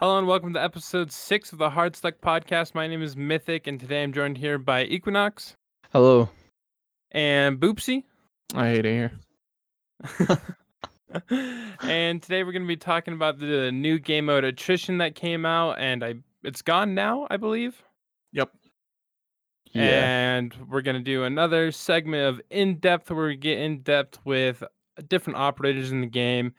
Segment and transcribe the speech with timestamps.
[0.00, 2.74] Hello and welcome to episode six of the Hard Stuck Podcast.
[2.74, 5.56] My name is Mythic, and today I'm joined here by Equinox
[5.92, 6.30] Hello.
[7.12, 8.04] and Boopsy.
[8.54, 9.12] I hate it
[10.08, 10.38] here.
[11.82, 15.44] and today we're going to be talking about the new game mode attrition that came
[15.44, 16.14] out, and I
[16.44, 17.82] it's gone now, I believe.
[18.32, 18.52] Yep.
[19.66, 19.82] Yeah.
[19.82, 24.18] And we're going to do another segment of in depth where we get in depth
[24.24, 24.64] with
[25.08, 26.54] different operators in the game.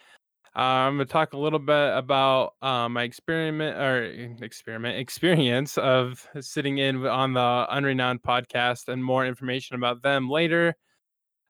[0.54, 4.04] Uh, I'm going to talk a little bit about uh, my experiment or
[4.44, 10.76] experiment experience of sitting in on the Unrenowned podcast and more information about them later.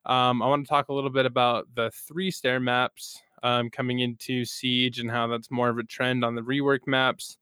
[0.05, 3.99] Um, I want to talk a little bit about the three stair maps um, coming
[3.99, 7.37] into Siege and how that's more of a trend on the rework maps.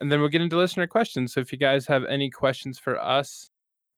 [0.00, 1.32] And then we'll get into listener questions.
[1.32, 3.50] So if you guys have any questions for us,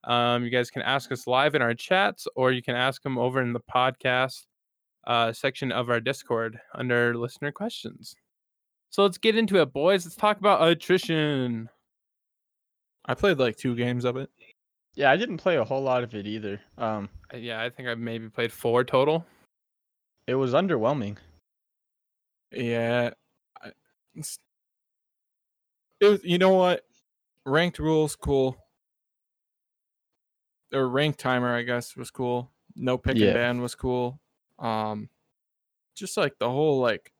[0.07, 3.19] um, you guys can ask us live in our chats, or you can ask them
[3.19, 4.47] over in the podcast
[5.07, 8.15] uh, section of our Discord under listener questions.
[8.91, 10.05] So let's get into it, boys.
[10.07, 11.69] Let's talk about attrition.
[13.05, 14.31] I played like two games of it.
[14.95, 16.61] Yeah, I didn't play a whole lot of it either.
[16.79, 19.27] Um, Uh, Yeah, I think I've maybe played four total.
[20.27, 21.19] it was underwhelming.
[22.51, 23.11] Yeah.
[26.01, 26.85] It was, you know what?
[27.45, 28.57] Ranked rules, cool.
[30.77, 32.51] Or ranked timer, I guess, was cool.
[32.75, 33.29] No pick Yeah.
[33.29, 34.21] and ban was cool.
[34.59, 35.09] Um,
[35.95, 37.13] just like the whole like,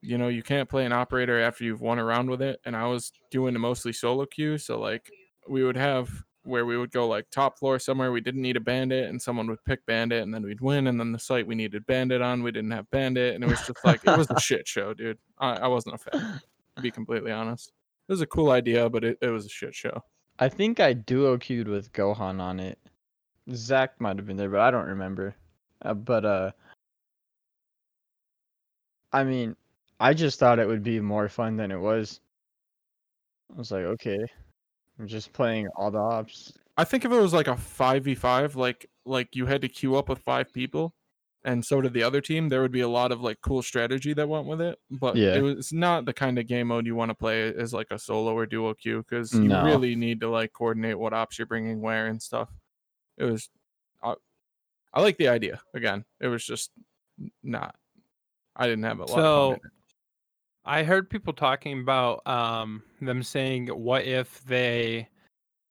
[0.00, 2.60] you know, you can't play an operator after you've won a round with it.
[2.64, 5.10] And I was doing a mostly solo queue, so like
[5.48, 6.10] we would have
[6.42, 9.46] where we would go like top floor somewhere we didn't need a bandit and someone
[9.46, 12.42] would pick bandit and then we'd win and then the site we needed bandit on
[12.42, 15.18] we didn't have bandit and it was just like it was a shit show dude
[15.38, 16.40] i, I wasn't a fan
[16.76, 17.72] to be completely honest
[18.08, 20.02] it was a cool idea but it, it was a shit show
[20.40, 22.78] I think I duo queued with Gohan on it.
[23.52, 25.34] Zach might have been there, but I don't remember.
[25.82, 26.50] Uh, but uh,
[29.12, 29.54] I mean,
[30.00, 32.20] I just thought it would be more fun than it was.
[33.54, 34.18] I was like, okay,
[34.98, 36.52] I'm just playing all the ops.
[36.76, 40.08] i think if it was like a 5v5 like like you had to queue up
[40.08, 40.94] with five people
[41.44, 44.12] and so did the other team there would be a lot of like cool strategy
[44.12, 45.34] that went with it but Yeah.
[45.34, 47.98] it was not the kind of game mode you want to play as like a
[47.98, 49.64] solo or duo queue because you No.
[49.64, 52.50] really need to like coordinate what ops you're bringing where and stuff
[53.16, 53.48] it was
[54.02, 54.14] I,
[54.92, 56.72] I like the idea again it was just
[57.42, 57.74] not
[58.56, 59.70] i didn't have a lot So- fun.
[60.62, 65.08] I heard people talking about um, them saying, "What if they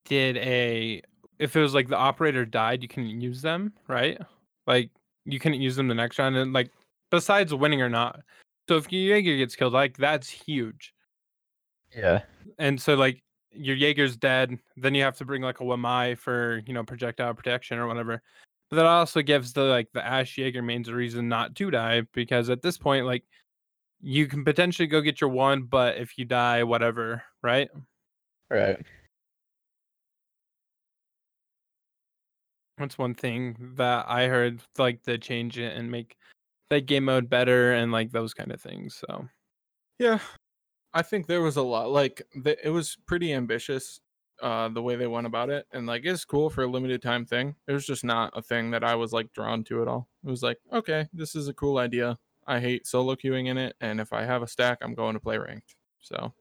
[0.06, 1.04] did a?
[1.38, 4.20] If it was like the operator died, you couldn't use them, right?
[4.66, 4.90] Like
[5.26, 6.72] you couldn't use them the next round, and like
[7.12, 8.22] besides winning or not.
[8.68, 10.94] So if your Jaeger gets killed, like that's huge.
[11.96, 12.22] Yeah.
[12.58, 16.62] And so like your Jaeger's dead, then you have to bring like a Wamai for
[16.66, 18.22] you know projectile protection or whatever.
[18.70, 22.04] But that also gives the like the Ash Jaeger mains a reason not to die
[22.14, 23.24] because at this point, like
[24.02, 27.70] you can potentially go get your one, but if you die, whatever, right?
[28.50, 28.78] Right.
[32.80, 36.18] That's one thing that I heard like to change it and make
[36.70, 38.96] that game mode better and like those kind of things.
[38.96, 39.28] So.
[40.00, 40.20] Yeah
[40.94, 44.02] i think there was a lot like the, it was pretty ambitious
[44.42, 47.26] uh the way they went about it and like it's cool for a limited time
[47.26, 47.56] thing.
[47.68, 50.08] It was just not a thing that i was like drawn to at all.
[50.26, 52.18] It was like okay this is a cool idea.
[52.48, 55.20] I hate solo queuing in it and if i have a stack i'm going to
[55.20, 55.76] play ranked.
[56.00, 56.34] So.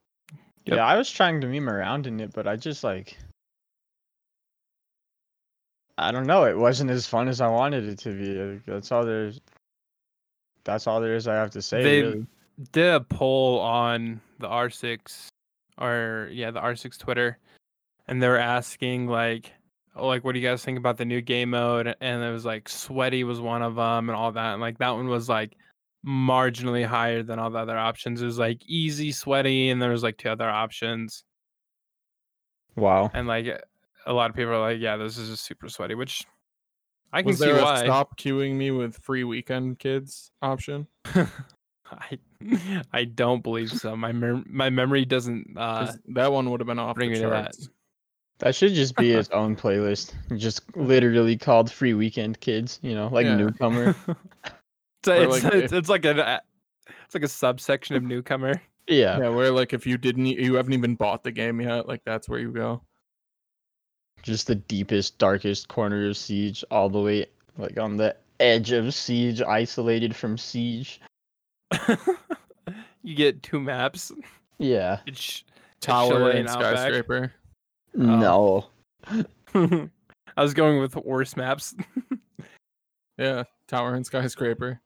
[0.65, 0.77] Yep.
[0.77, 3.16] Yeah, I was trying to meme around in it, but I just like
[6.00, 8.41] I don't know, it wasn't as fun as I wanted it to be.
[8.41, 9.41] Uh, that's all there's
[10.64, 11.82] that's all there is I have to say.
[11.82, 12.26] They- really.
[12.72, 15.26] did a poll on the R6
[15.78, 17.38] or yeah, the R6 Twitter,
[18.06, 19.53] and they were asking like,
[19.97, 21.94] oh, like what do you guys think about the new game mode?
[22.00, 24.91] And it was like sweaty was one of them and all that, and like that
[24.91, 25.56] one was like
[26.06, 28.22] marginally higher than all the other options.
[28.22, 31.25] It was like easy, sweaty, and there was like two other options,
[32.76, 33.10] Wow.
[33.15, 33.47] and like
[34.08, 36.24] a lot of people are like, yeah, this is just super sweaty, which
[37.12, 37.84] I can was see there a why.
[37.84, 40.86] stop queuing me with free weekend kids option
[41.91, 42.18] I
[42.92, 43.97] I don't believe so.
[43.97, 47.21] My mem- my memory doesn't uh 'Cause that one would have been off bring the
[47.21, 47.54] me that.
[48.41, 50.12] That should just be its own playlist.
[50.36, 53.36] Just literally called Free Weekend Kids, you know, like Yeah.
[53.36, 53.94] newcomer.
[55.04, 56.42] So Or it's like it's, if- it's like a
[57.06, 58.60] it's like a subsection of newcomer.
[58.88, 59.18] Yeah.
[59.18, 62.28] yeah where like if you didn't you haven't even bought the game yet like that's
[62.28, 62.83] where you go
[64.22, 67.26] Just the deepest, darkest corner of Siege, all the way
[67.56, 71.00] like on the edge of Siege, isolated from Siege.
[73.03, 74.12] you get two maps.
[74.59, 75.00] Yeah.
[75.06, 75.44] It's
[75.80, 76.78] tower Chile and and Outback.
[76.78, 77.32] skyscraper
[77.94, 78.68] No.
[79.54, 79.88] Oh.
[80.36, 81.74] I was going with worse maps.
[83.18, 84.80] yeah tower and skyscraper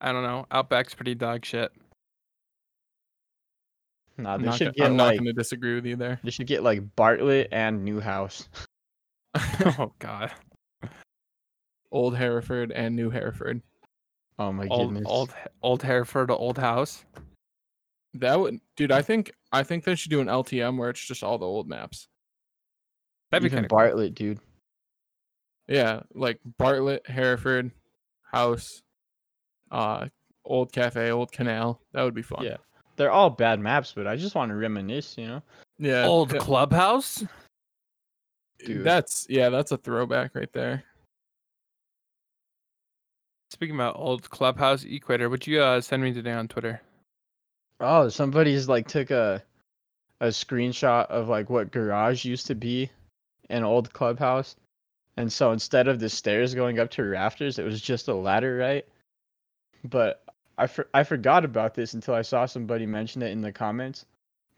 [0.00, 0.46] I don't know.
[0.50, 1.72] Outback's pretty dog shit.
[4.16, 5.96] Nah, I'm they not, should gonna, get I'm not like going to disagree with you
[5.96, 6.20] there.
[6.22, 8.48] they should get like Bartlett and Newhouse.
[9.78, 10.30] oh god.
[11.90, 13.60] Old Hereford and New Hereford.
[14.38, 15.06] Oh my Old goodness.
[15.08, 17.04] old old Hereford, to old house.
[18.14, 18.92] That would, dude.
[18.92, 21.68] I think I think they should do an LTM where it's just all the old
[21.68, 22.06] maps.
[23.30, 23.78] That'd be Even kind of cool.
[23.78, 24.38] Bartlett, dude.
[25.66, 27.70] Yeah, like Bartlett, Hereford,
[28.32, 28.82] House,
[29.70, 30.06] uh,
[30.44, 31.80] Old Cafe, Old Canal.
[31.92, 32.44] That would be fun.
[32.44, 32.58] Yeah.
[32.96, 35.42] They're all bad maps, but I just want to reminisce, you know.
[35.78, 36.06] yeah.
[36.06, 37.24] Old yeah, clubhouse.
[38.64, 38.84] dude.
[38.84, 40.84] That's yeah, that's a throwback right there.
[43.50, 46.80] Speaking about old clubhouse equator, would you uh, send me today on Twitter?
[47.80, 49.42] Oh, somebody's like took a
[50.20, 52.90] a screenshot of like what garage used to be
[53.50, 54.56] an old clubhouse.
[55.16, 58.56] And so instead of the stairs going up to rafters, it was just a ladder,
[58.56, 58.84] right?
[59.84, 60.23] But
[60.58, 64.06] I for, I forgot about this until I saw somebody mention it in the comments.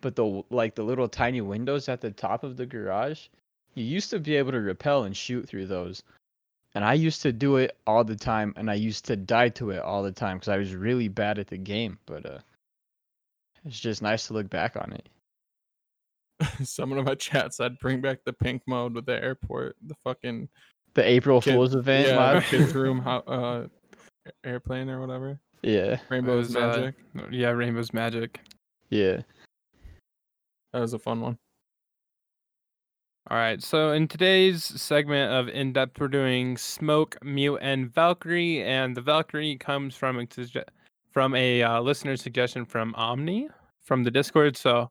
[0.01, 3.29] But the like the little tiny windows at the top of the garage,
[3.75, 6.03] you used to be able to rappel and shoot through those.
[6.75, 9.71] And I used to do it all the time and I used to die to
[9.71, 12.39] it all the time cuz I was really bad at the game, but uh
[13.65, 15.09] it's just nice to look back on it.
[16.67, 20.49] Someone in my chat said bring back the pink mode with the airport, the fucking
[20.93, 23.67] The April Kid- Fool's event, yeah, kids room, uh,
[24.45, 25.41] airplane or whatever.
[25.67, 26.95] Yeah, Rainbow's was, uh, magic.
[27.33, 28.39] Yeah, Rainbow's Magic.
[28.91, 29.23] yeah.
[30.73, 31.37] That was a fun one.
[33.29, 33.61] All right.
[33.61, 39.01] So in today's segment of in depth, we're doing Smoke, Mute, and Valkyrie, and the
[39.01, 40.27] Valkyrie comes from a
[41.11, 43.49] from a uh, listener suggestion from Omni
[43.83, 44.57] from the Discord.
[44.57, 44.89] So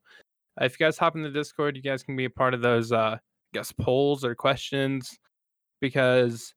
[0.60, 2.92] if you guys hop in the Discord, you guys can be a part of those,
[2.92, 3.20] uh, I
[3.54, 5.18] guess, polls or questions
[5.80, 6.54] because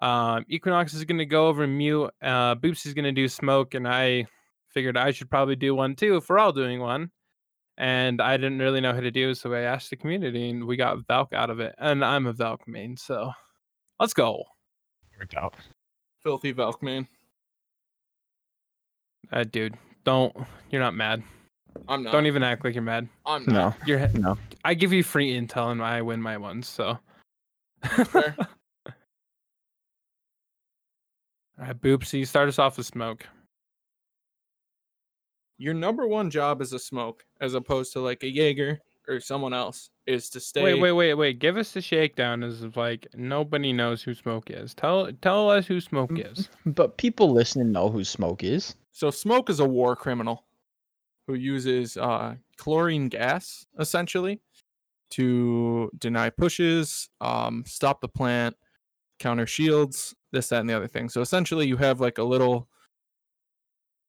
[0.00, 3.74] um, Equinox is going to go over Mute, uh, Boops is going to do Smoke,
[3.74, 4.26] and I
[4.68, 7.10] figured I should probably do one too if we're all doing one
[7.78, 10.76] and I didn't really know how to do, so I asked the community, and we
[10.76, 11.74] got Valk out of it.
[11.78, 13.32] And I'm a Valk main, so
[14.00, 14.44] let's go,
[15.18, 15.54] Worked out.
[16.22, 17.06] Filthy Valk man.
[19.32, 19.74] uh, dude.
[20.04, 20.34] Don't
[20.70, 21.22] you're not mad.
[21.88, 22.12] I'm not.
[22.12, 23.08] Don't even act like you're mad.
[23.26, 23.78] I'm not.
[23.80, 24.08] No, You're.
[24.08, 24.38] no.
[24.64, 26.68] I give you free intel, and I win my ones.
[26.68, 26.98] So.
[28.06, 28.36] Fair.
[31.58, 33.26] All right, Boopsy, start us off with smoke.
[35.58, 39.54] Your number one job as a smoke, as opposed to like a Jaeger or someone
[39.54, 40.62] else, is to stay.
[40.62, 41.38] Wait, wait, wait, wait.
[41.38, 42.42] Give us the shakedown.
[42.42, 44.74] As of like nobody knows who smoke is.
[44.74, 46.50] Tell tell us who smoke is.
[46.66, 48.76] But people listening know who Smoke is.
[48.92, 50.44] So smoke is a war criminal
[51.26, 54.40] who uses uh, chlorine gas essentially
[55.10, 58.56] to deny pushes, um, stop the plant,
[59.18, 61.08] counter shields, this, that, and the other thing.
[61.08, 62.68] So essentially, you have like a little,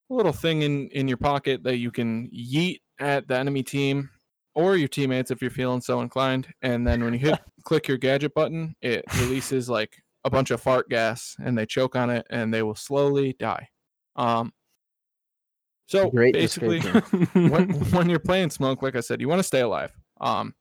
[0.10, 4.10] a little thing in in your pocket that you can yeet at the enemy team
[4.56, 6.48] or your teammates if you're feeling so inclined.
[6.62, 10.62] And then when you hit click your gadget button, it releases like a bunch of
[10.62, 13.70] fart gas, and they choke on it, and they will slowly die.
[14.16, 14.52] Um,
[15.88, 16.82] so Great basically,
[17.34, 19.92] when, when you're playing smoke, like I said, you want to stay alive.
[20.20, 20.54] Um,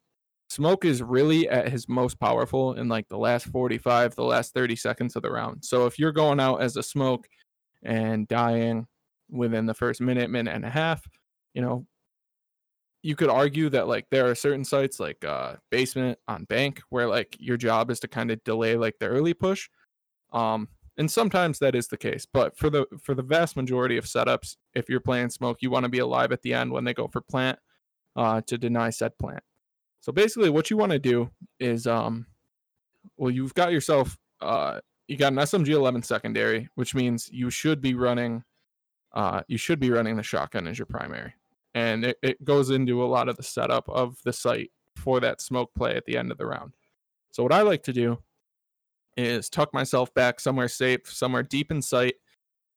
[0.48, 4.76] smoke is really at his most powerful in like the last 45, the last 30
[4.76, 5.64] seconds of the round.
[5.64, 7.28] So if you're going out as a smoke
[7.82, 8.86] and dying
[9.30, 11.06] within the first minute, minute and a half,
[11.54, 11.86] you know,
[13.02, 17.06] you could argue that like there are certain sites like uh basement on bank where
[17.06, 19.68] like your job is to kind of delay like the early push.
[20.32, 20.68] Um
[20.98, 24.56] and sometimes that is the case, but for the for the vast majority of setups,
[24.74, 27.06] if you're playing smoke, you want to be alive at the end when they go
[27.06, 27.58] for plant
[28.16, 29.42] uh to deny said plant.
[30.06, 32.26] So basically what you want to do is um
[33.16, 37.80] well you've got yourself uh you got an SMG 11 secondary, which means you should
[37.80, 38.44] be running
[39.14, 41.34] uh you should be running the shotgun as your primary
[41.74, 45.40] and it, it goes into a lot of the setup of the site for that
[45.40, 46.76] smoke play at the end of the round.
[47.32, 48.18] So what I like to do
[49.16, 52.14] is tuck myself back somewhere safe, somewhere deep in sight,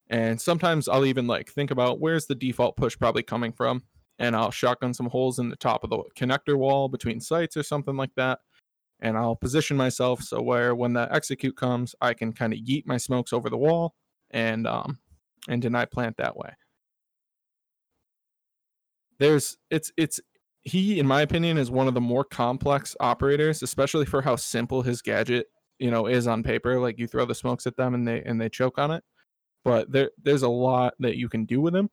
[0.09, 3.83] and sometimes I'll even like think about where's the default push probably coming from,
[4.19, 7.63] and I'll shotgun some holes in the top of the connector wall between sites or
[7.63, 8.39] something like that.
[9.01, 12.85] And I'll position myself so where when the execute comes, I can kind of yeet
[12.85, 13.95] my smokes over the wall
[14.31, 14.99] and um
[15.47, 16.51] and deny plant that way
[19.19, 20.19] there's it's it's
[20.61, 24.81] he in my opinion is one of the more complex operators especially for how simple
[24.81, 25.47] his gadget
[25.77, 28.39] you know is on paper like you throw the smokes at them and they and
[28.39, 29.03] they choke on it
[29.63, 31.89] but there there's a lot that you can do with him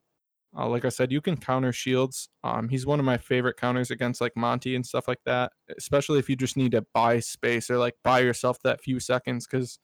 [0.57, 3.91] uh, like i said you can counter shields um he's one of my favorite counters
[3.91, 7.71] against like monty and stuff like that especially if you just need to buy space
[7.71, 9.79] or like buy yourself that few seconds because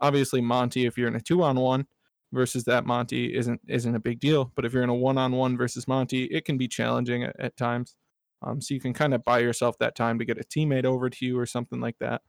[0.00, 1.86] obviously monty if you're in a two on one
[2.34, 4.52] versus that Monty isn't isn't a big deal.
[4.54, 7.94] But if you're in a one-on-one versus Monty, it can be challenging at, at times.
[8.42, 11.08] Um, so you can kind of buy yourself that time to get a teammate over
[11.08, 12.20] to you or something like that.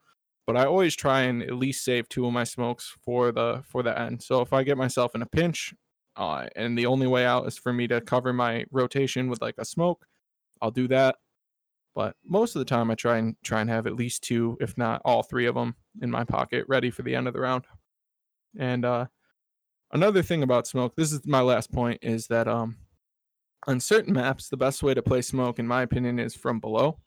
[0.47, 3.83] But I always try and at least save two of my smokes for the for
[3.83, 4.21] the end.
[4.21, 5.73] So if I get myself in a pinch,
[6.17, 9.55] uh, and the only way out is for me to cover my rotation with like
[9.57, 10.05] a smoke,
[10.61, 11.17] I'll do that.
[11.93, 14.77] But most of the time, I try and try and have at least two, if
[14.77, 17.65] not all three of them, in my pocket, ready for the end of the round.
[18.57, 19.05] And uh,
[19.93, 22.75] another thing about smoke, this is my last point, is that um,
[23.67, 26.99] on certain maps, the best way to play smoke, in my opinion, is from below.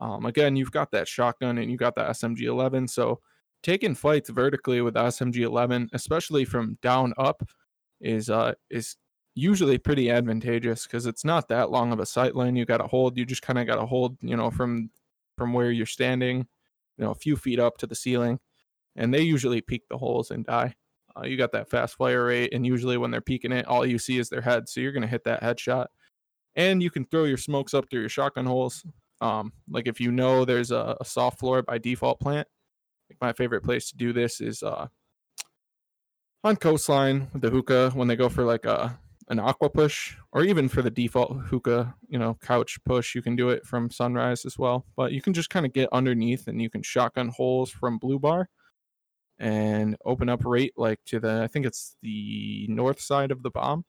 [0.00, 3.20] Um, again, you've got that shotgun and you got the SMG 11, so
[3.62, 7.48] taking fights vertically with the SMG 11, especially from down up,
[8.04, 8.96] is uh is
[9.34, 12.86] usually pretty advantageous because it's not that long of a sight line you got to
[12.86, 13.18] hold.
[13.18, 14.90] You just kind of got to hold, you know, from
[15.36, 16.46] from where you're standing,
[16.96, 18.38] you know, a few feet up to the ceiling,
[18.94, 20.74] and they usually peek the holes and die.
[21.16, 23.98] Uh, you got that fast fire rate, and usually when they're peeking it, all you
[23.98, 25.86] see is their head, so you're gonna hit that headshot.
[26.56, 28.84] And you can throw your smokes up through your shotgun holes.
[29.20, 32.46] Um, like if you know there's a, a soft floor by default plant,
[33.10, 34.86] like my favorite place to do this is uh,
[36.44, 38.98] on coastline with the hookah when they go for like a
[39.28, 43.34] an aqua push or even for the default hookah you know couch push you can
[43.34, 44.84] do it from sunrise as well.
[44.96, 48.18] But you can just kind of get underneath and you can shotgun holes from blue
[48.18, 48.50] bar
[49.38, 53.50] and open up right like to the i think it's the north side of the
[53.50, 53.84] bomb.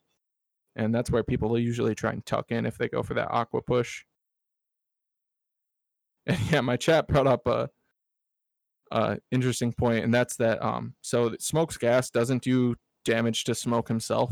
[0.78, 3.62] And that's where people usually try and tuck in if they go for that aqua
[3.62, 4.04] push.
[6.28, 7.70] And yeah my chat brought up a
[8.92, 13.88] uh interesting point and that's that um so smokes gas doesn't do damage to smoke
[13.88, 14.32] himself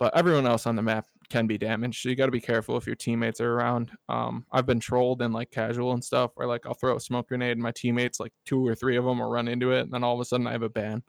[0.00, 2.02] but everyone else on the map can be damaged.
[2.02, 3.92] So you got to be careful if your teammates are around.
[4.08, 7.28] Um, I've been trolled in like casual and stuff where like I'll throw a smoke
[7.28, 9.92] grenade and my teammates, like two or three of them, will run into it, and
[9.92, 11.02] then all of a sudden I have a ban.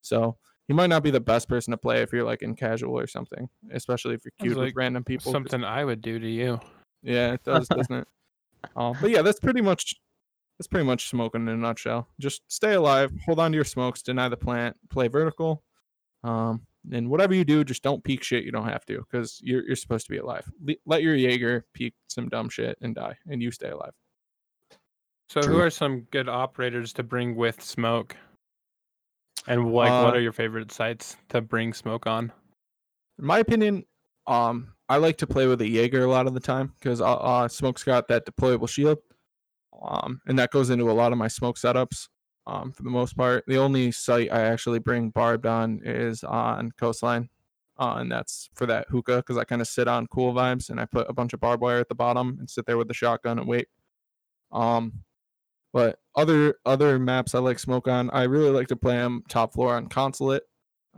[0.00, 0.36] So
[0.68, 3.06] you might not be the best person to play if you're like in casual or
[3.06, 5.30] something, especially if you're cute like with random people.
[5.30, 6.58] Something I would do to you.
[7.02, 8.08] Yeah, it does, doesn't it?
[8.74, 9.94] Uh, but yeah, that's pretty much
[10.60, 12.06] that's pretty much smoking in a nutshell.
[12.20, 15.62] Just stay alive, hold on to your smokes, deny the plant, play vertical.
[16.22, 18.44] Um, and whatever you do, just don't peek shit.
[18.44, 20.44] You don't have to because you're you're supposed to be alive.
[20.62, 23.94] Le- let your Jaeger peek some dumb shit and die, and you stay alive.
[25.30, 25.54] So, True.
[25.54, 28.14] who are some good operators to bring with smoke?
[29.46, 32.30] And like, uh, what are your favorite sites to bring smoke on?
[33.18, 33.86] In my opinion,
[34.26, 37.14] um, I like to play with a Jaeger a lot of the time because uh,
[37.14, 38.98] uh, smoke's got that deployable shield,
[39.82, 42.08] um, and that goes into a lot of my smoke setups
[42.46, 43.44] um, for the most part.
[43.46, 47.28] The only site I actually bring barbed on is on Coastline,
[47.78, 50.80] uh, and that's for that hookah because I kind of sit on cool vibes and
[50.80, 52.94] I put a bunch of barbed wire at the bottom and sit there with the
[52.94, 53.68] shotgun and wait.
[54.52, 55.04] Um,
[55.72, 59.54] but other other maps I like smoke on, I really like to play them top
[59.54, 60.42] floor on Consulate,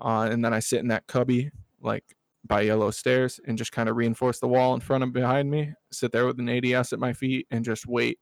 [0.00, 2.04] uh, and then I sit in that cubby like
[2.44, 5.74] by yellow stairs and just kind of reinforce the wall in front of behind me.
[5.92, 8.18] Sit there with an ADS at my feet and just wait.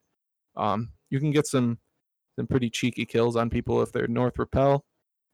[0.56, 1.78] Um, you can get some
[2.36, 4.84] some pretty cheeky kills on people if they're north rappel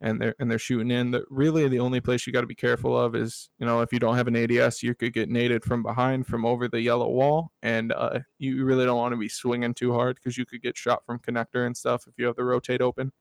[0.00, 1.11] and they're and they're shooting in.
[1.11, 3.92] The, really, the only place you got to be careful of is you know if
[3.92, 7.08] you don't have an ADS, you could get naded from behind from over the yellow
[7.08, 10.62] wall, and uh, you really don't want to be swinging too hard because you could
[10.62, 13.12] get shot from connector and stuff if you have the rotate open.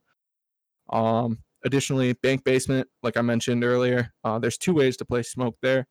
[0.90, 5.56] Um, additionally, bank basement, like I mentioned earlier, uh, there's two ways to play smoke
[5.62, 5.88] there.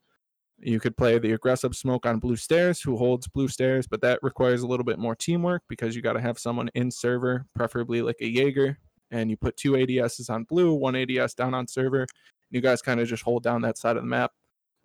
[0.66, 4.18] You could play the aggressive smoke on blue stairs, who holds blue stairs, but that
[4.22, 8.00] requires a little bit more teamwork because you got to have someone in server, preferably
[8.00, 8.78] like a Jaeger,
[9.10, 12.06] and you put two ADSs on blue, one ADS down on server.
[12.50, 14.32] You guys kind of just hold down that side of the map.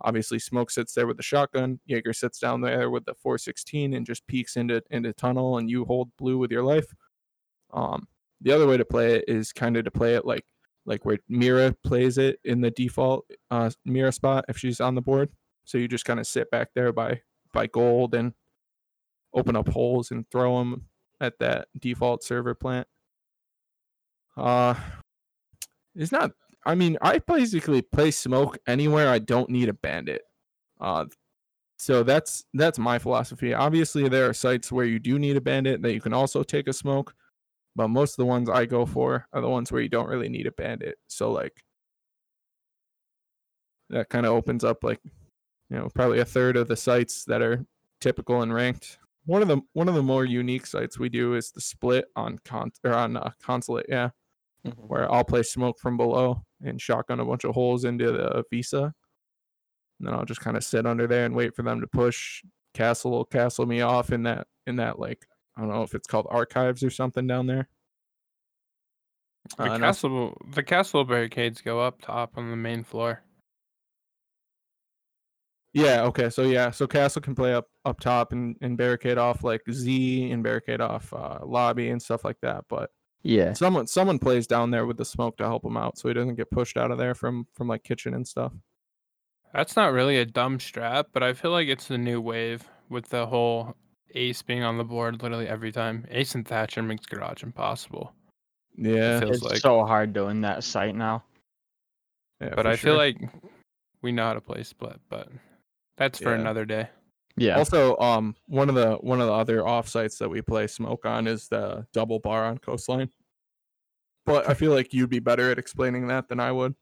[0.02, 1.80] Obviously, Smoke sits there with the shotgun.
[1.86, 5.86] Jaeger sits down there with the 416 and just peeks into into tunnel, and you
[5.86, 6.94] hold blue with your life.
[7.72, 8.06] Um,
[8.42, 10.44] the other way to play it is kind of to play it like
[10.86, 15.02] like where Mira plays it in the default uh, Mira spot if she's on the
[15.02, 15.30] board.
[15.66, 17.22] So you just kind of sit back there by
[17.54, 18.34] by gold and
[19.34, 20.86] open up holes and throw them
[21.22, 22.88] at that default server plant.
[24.38, 24.76] Uh,
[25.96, 26.32] it's not.
[26.66, 30.22] I mean, I basically play smoke anywhere I don't need a bandit.
[30.80, 31.06] Uh,
[31.78, 33.54] so that's that's my philosophy.
[33.54, 36.68] Obviously, there are sites where you do need a bandit that you can also take
[36.68, 37.14] a smoke,
[37.76, 40.30] but most of the ones I go for are the ones where you don't really
[40.30, 40.98] need a bandit.
[41.08, 41.64] So like
[43.90, 45.00] that kind of opens up like
[45.70, 47.66] you know probably a third of the sites that are
[48.02, 48.98] typical and ranked.
[49.26, 52.40] One of the one of the more unique sites we do is the split on
[52.46, 54.10] con or on uh, consulate, yeah,
[54.66, 54.82] mm-hmm.
[54.82, 58.94] where I'll play smoke from below and shotgun a bunch of holes into the visa,
[60.00, 62.44] and then I'll just kind of sit under there and wait for them to push.
[62.74, 66.08] Castle will castle me off in that in that like I don't know if it's
[66.08, 67.68] called archives or something down there.
[69.58, 73.24] The uh, castle the castle barricades go up top on the main floor.
[75.74, 76.04] Yeah.
[76.04, 76.30] Okay.
[76.30, 76.72] So yeah.
[76.72, 80.82] So castle can play up up top and, and barricade off like Z and barricade
[80.82, 82.66] off uh, lobby and stuff like that.
[82.70, 82.90] But
[83.24, 83.54] Yeah.
[83.54, 86.36] someone someone plays down there with the smoke to help him out, so he doesn't
[86.36, 88.52] get pushed out of there from from like kitchen and stuff.
[89.54, 93.10] That's not really a dumb strat, but I feel like it's the new wave with
[93.10, 93.76] the whole
[94.16, 96.06] ace being on the board literally every time.
[96.10, 98.14] Ace and Thatcher makes garage impossible.
[98.76, 99.20] Yeah.
[99.20, 101.24] feels It's like- so hard doing that site now.
[102.42, 103.18] yeah but for I feel like
[104.02, 105.28] we know how to play split, but
[106.00, 106.40] that's for Yeah.
[106.40, 106.90] another day.
[107.38, 107.58] Yeah.
[107.58, 111.06] Also, um, one of the one of the other off sites that we play smoke
[111.06, 113.12] on is the double bar on coastline.
[114.26, 116.76] But I feel like you'd be better at explaining that than I would.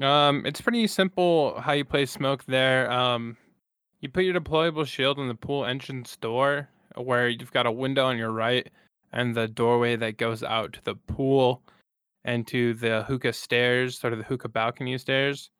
[0.00, 2.90] Um, it's pretty simple how you play smoke there.
[2.90, 3.36] Um,
[4.00, 8.04] you put your deployable shield in the pool entrance door, where you've got a window
[8.06, 8.68] on your right
[9.12, 11.62] and the doorway that goes out to the pool
[12.24, 15.50] and to the hookah stairs, sort of the hookah balcony stairs.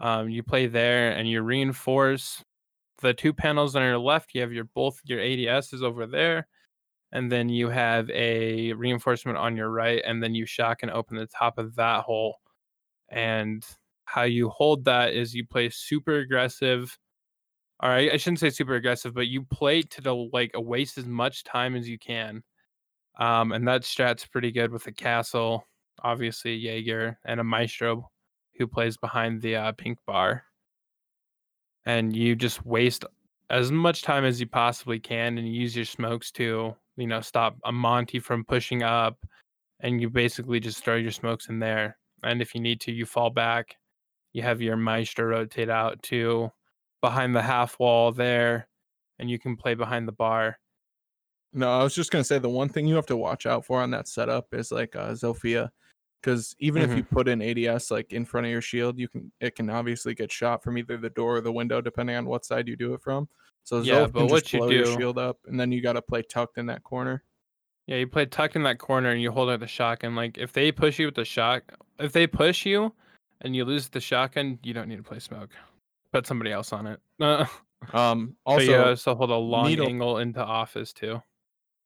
[0.00, 2.42] Um, you play there and you reinforce
[3.02, 4.34] the two panels on your left.
[4.34, 6.46] You have your both your ADSs over there,
[7.12, 11.16] and then you have a reinforcement on your right, and then you shock and open
[11.16, 12.36] the top of that hole
[13.10, 13.64] and
[14.04, 16.98] how you hold that is you play super aggressive
[17.80, 21.06] all right i shouldn't say super aggressive but you play to the like waste as
[21.06, 22.42] much time as you can
[23.18, 25.64] um and that strat's pretty good with the castle
[26.02, 28.08] obviously jaeger and a maestro
[28.60, 30.44] who plays behind the uh, pink bar
[31.86, 33.04] and you just waste
[33.48, 37.56] as much time as you possibly can and use your smokes to you know stop
[37.64, 39.18] a monty from pushing up
[39.80, 43.06] and you basically just throw your smokes in there and if you need to, you
[43.06, 43.76] fall back.
[44.32, 46.50] You have your Maestro rotate out to
[47.00, 48.68] behind the half wall there,
[49.18, 50.58] and you can play behind the bar.
[51.52, 53.80] No, I was just gonna say the one thing you have to watch out for
[53.80, 55.70] on that setup is like uh, Zofia,
[56.20, 59.32] because even if you put in ADS like in front of your shield, you can
[59.40, 62.44] it can obviously get shot from either the door or the window depending on what
[62.44, 63.28] side you do it from.
[63.64, 65.92] So Yeah, but what just you blow your do- shield up, and then you got
[65.94, 67.22] to play tucked in that corner.
[67.86, 70.14] Yeah, you play tucked in that corner and you hold out the shotgun.
[70.14, 71.62] Like if they push you with the shot,
[71.98, 72.92] if they push you
[73.40, 75.50] and you lose the shotgun, you don't need to play smoke.
[76.12, 77.00] Put somebody else on it.
[77.94, 81.22] Um, also, but you also hold a long needle- angle into office too.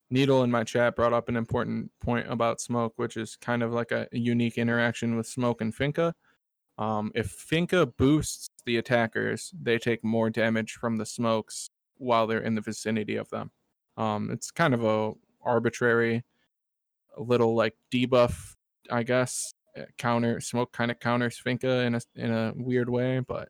[0.09, 3.73] Needle in my chat brought up an important point about smoke, which is kind of
[3.73, 6.13] like a, unique interaction with smoke and Finka.
[6.77, 12.41] Um, if Finka boosts the attackers, they take more damage from the smokes while they're
[12.41, 13.49] in the vicinity of them.
[13.97, 16.23] Um, it's kind of a arbitrary,
[17.17, 18.55] little like debuff,
[18.91, 19.53] I guess.
[19.97, 23.49] Counter smoke kind of counters Finka in a in a weird way, but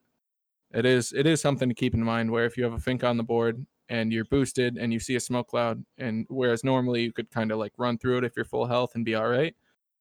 [0.74, 2.32] it is it is something to keep in mind.
[2.32, 5.16] Where if you have a Finka on the board and you're boosted and you see
[5.16, 8.36] a smoke cloud and whereas normally you could kind of like run through it if
[8.36, 9.56] you're full health and be all right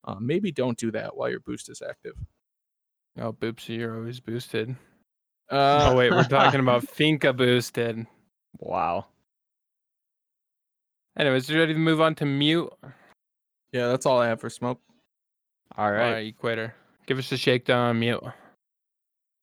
[0.06, 2.14] uh, maybe don't do that while your boost is active
[3.20, 4.74] Oh, boopsie, you're always boosted.
[5.50, 8.04] uh, oh wait, we're talking about Finka boosted.
[8.58, 9.06] Wow.
[11.16, 12.72] Anyways, you ready to move on to mute?
[13.72, 14.80] yeah that's all i have for smoke
[15.76, 16.12] All All right.
[16.12, 16.74] right, Equator.
[17.06, 18.22] Give us a shakedown on mute.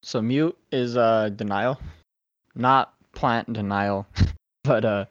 [0.03, 1.79] So mute is uh denial,
[2.55, 4.07] not plant denial,
[4.63, 5.05] but uh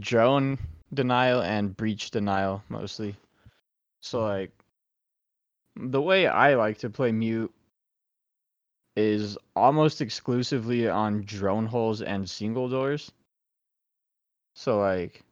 [0.00, 0.58] drone
[0.92, 3.14] denial and breach denial mostly.
[4.00, 4.52] So like
[5.76, 7.52] the way I like to play mute
[8.96, 13.12] is almost exclusively on drone holes and single doors.
[14.54, 15.22] So like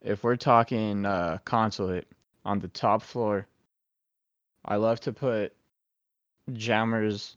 [0.00, 2.06] if we're talking uh consulate
[2.44, 3.46] on the top floor,
[4.64, 5.52] I love to put
[6.52, 7.36] jammers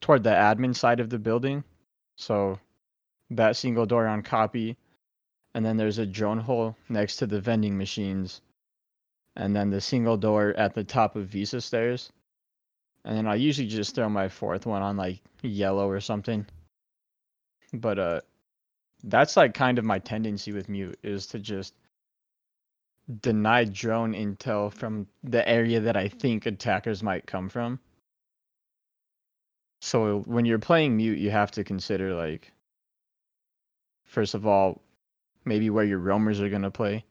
[0.00, 1.64] toward the admin side of the building.
[2.16, 2.58] So
[3.30, 4.76] that single door on copy.
[5.54, 8.40] And then there's a drone hole next to the vending machines.
[9.36, 12.10] And then the single door at the top of Visa stairs.
[13.04, 16.46] And then I usually just throw my fourth one on like yellow or something.
[17.72, 18.20] But uh
[19.04, 21.74] that's like kind of my tendency with mute is to just
[23.20, 27.80] deny drone intel from the area that I think attackers might come from.
[29.84, 32.50] So when you're playing mute, you have to consider like
[34.04, 34.80] first of all,
[35.44, 37.04] maybe where your roamers are gonna play,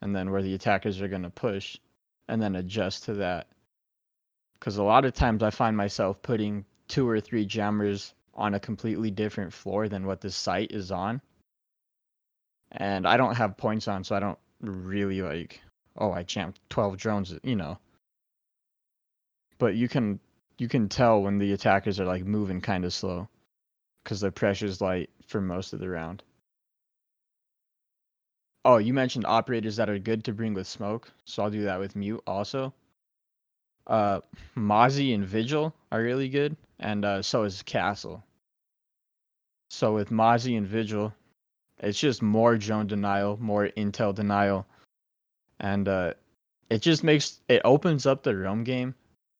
[0.00, 1.76] and then where the attackers are gonna push,
[2.26, 3.48] and then adjust to that.
[4.58, 8.60] Because a lot of times I find myself putting two or three jammers on a
[8.60, 11.20] completely different floor than what the site is on.
[12.72, 15.60] And I don't have points on, so I don't really like,
[15.98, 17.78] oh, I jammed 12 drones, you know.
[19.58, 20.20] But you can
[20.58, 23.28] you can tell when the attackers are like moving kind of slow
[24.02, 26.22] because the pressure's light for most of the round.
[28.64, 31.78] Oh, you mentioned operators that are good to bring with smoke, so I'll do that
[31.78, 32.74] with mute also.
[33.86, 34.20] Uh,
[34.56, 38.22] Mozzie and Vigil are really good, and uh, so is Castle.
[39.70, 41.14] So with Mozzie and Vigil,
[41.78, 44.66] it's just more drone denial, more intel denial,
[45.60, 46.14] and uh,
[46.68, 48.94] it just makes it opens up the roam game,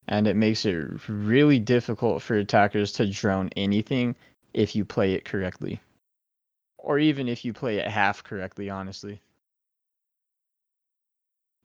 [0.08, 4.16] and it makes it really difficult for attackers to drone anything
[4.54, 5.80] if you play it correctly,
[6.78, 9.20] or even if you play it half correctly, honestly.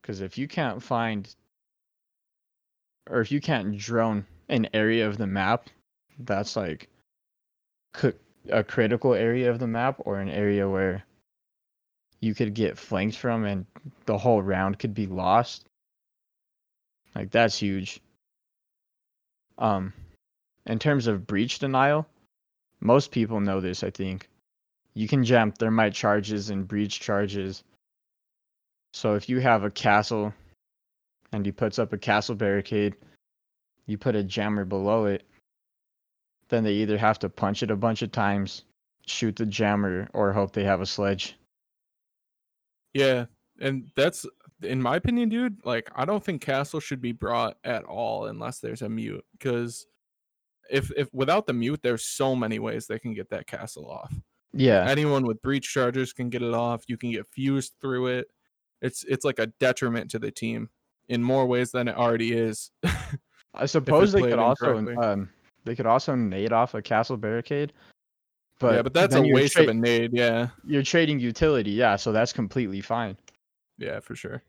[0.01, 1.33] Because if you can't find,
[3.09, 5.69] or if you can't drone an area of the map
[6.19, 6.89] that's like
[8.49, 11.03] a critical area of the map or an area where
[12.19, 13.65] you could get flanked from and
[14.05, 15.65] the whole round could be lost.
[17.15, 18.01] Like that's huge.
[19.57, 19.93] Um
[20.65, 22.07] in terms of breach denial,
[22.79, 24.29] most people know this, I think.
[24.93, 27.63] You can jam thermite charges and breach charges.
[28.93, 30.33] So if you have a castle
[31.31, 32.95] and he puts up a castle barricade,
[33.87, 35.23] you put a jammer below it,
[36.49, 38.63] then they either have to punch it a bunch of times,
[39.05, 41.35] shoot the jammer, or hope they have a sledge.
[42.93, 43.25] Yeah,
[43.59, 44.25] and that's
[44.65, 45.57] in my opinion, dude.
[45.65, 49.85] Like, I don't think castle should be brought at all unless there's a mute, because
[50.69, 54.13] if if without the mute, there's so many ways they can get that castle off.
[54.53, 56.83] Yeah, anyone with breach charges can get it off.
[56.87, 58.27] You can get fused through it.
[58.81, 60.69] It's it's like a detriment to the team
[61.09, 62.71] in more ways than it already is.
[63.53, 65.29] I suppose they could also um,
[65.63, 67.73] they could also nade off a castle barricade.
[68.59, 70.11] But yeah, but that's a waste tra- of a nade.
[70.13, 71.71] Yeah, you're trading utility.
[71.71, 73.17] Yeah, so that's completely fine.
[73.77, 74.43] Yeah, for sure.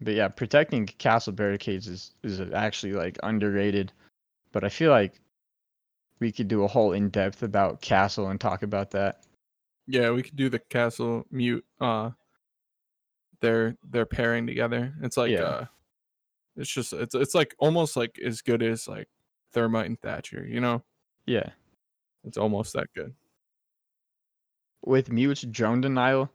[0.00, 3.92] But yeah, protecting castle barricades is is actually like underrated.
[4.52, 5.20] But I feel like
[6.20, 9.24] we could do a whole in depth about castle and talk about that.
[9.86, 11.64] Yeah, we could do the castle mute.
[11.80, 12.10] Uh,
[13.40, 14.94] they're they're pairing together.
[15.02, 15.42] It's like yeah.
[15.42, 15.64] uh,
[16.56, 19.08] it's just it's it's like almost like as good as like
[19.52, 20.82] Thermite and Thatcher, you know?
[21.26, 21.50] Yeah.
[22.24, 23.14] It's almost that good.
[24.84, 26.30] With Mute's drone denial,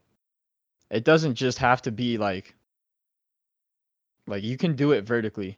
[0.89, 2.56] it doesn't just have to be like
[4.27, 5.57] like you can do it vertically.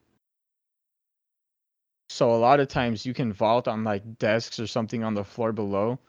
[2.10, 5.23] So a lot of times you can vault on like desks or something on the
[5.23, 5.99] floor below,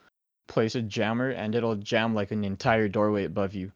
[0.47, 3.73] place a jammer, and it'll jam like an entire doorway above you.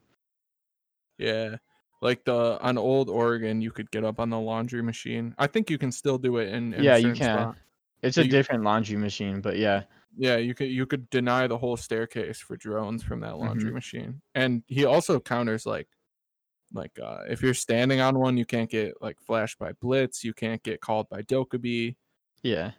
[1.18, 1.56] Yeah.
[2.02, 5.34] Like the on old Oregon, you could get up on the laundry machine.
[5.38, 6.72] I think you can still do it in.
[6.74, 7.38] in yeah, you can.
[7.38, 7.56] Spot.
[8.02, 9.82] It's a you, different laundry machine, but yeah.
[10.16, 13.74] Yeah, you could you could deny the whole staircase for drones from that laundry mm-hmm.
[13.74, 15.88] machine, and he also counters like,
[16.72, 20.24] like uh, if you're standing on one, you can't get like flashed by Blitz.
[20.24, 21.96] You can't get called by Dokkaebi.
[22.42, 22.72] Yeah,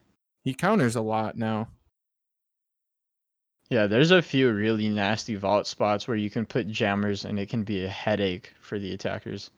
[0.43, 1.67] he counters a lot now.
[3.69, 7.47] Yeah, there's a few really nasty vault spots where you can put jammers and it
[7.47, 9.49] can be a headache for the attackers.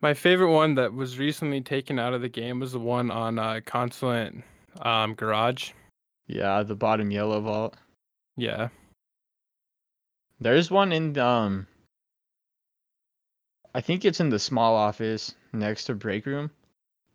[0.00, 3.38] My favorite one that was recently taken out of the game was the one on
[3.38, 4.32] uh, Consulate
[4.80, 5.72] um, Garage.
[6.26, 7.74] Yeah, the bottom yellow vault.
[8.36, 8.68] Yeah.
[10.40, 11.66] There's one in um
[13.74, 16.50] I think it's in the small office next to break room.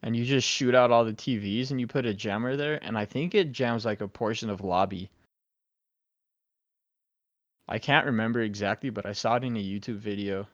[0.01, 2.97] And you just shoot out all the TVs and you put a jammer there and
[2.97, 5.09] I think it jams like a portion of lobby.
[7.67, 10.47] I can't remember exactly, but I saw it in a YouTube video.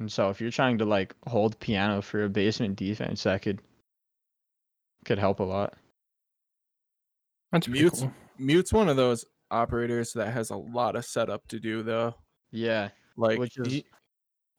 [0.00, 3.62] And so if you're trying to like hold piano for a basement defense, that could
[5.04, 5.74] could help a lot.
[7.52, 8.12] That's Mute's cool.
[8.38, 12.14] Mute's one of those operators that has a lot of setup to do though.
[12.54, 12.88] Yeah.
[13.16, 13.84] Like Which is, he,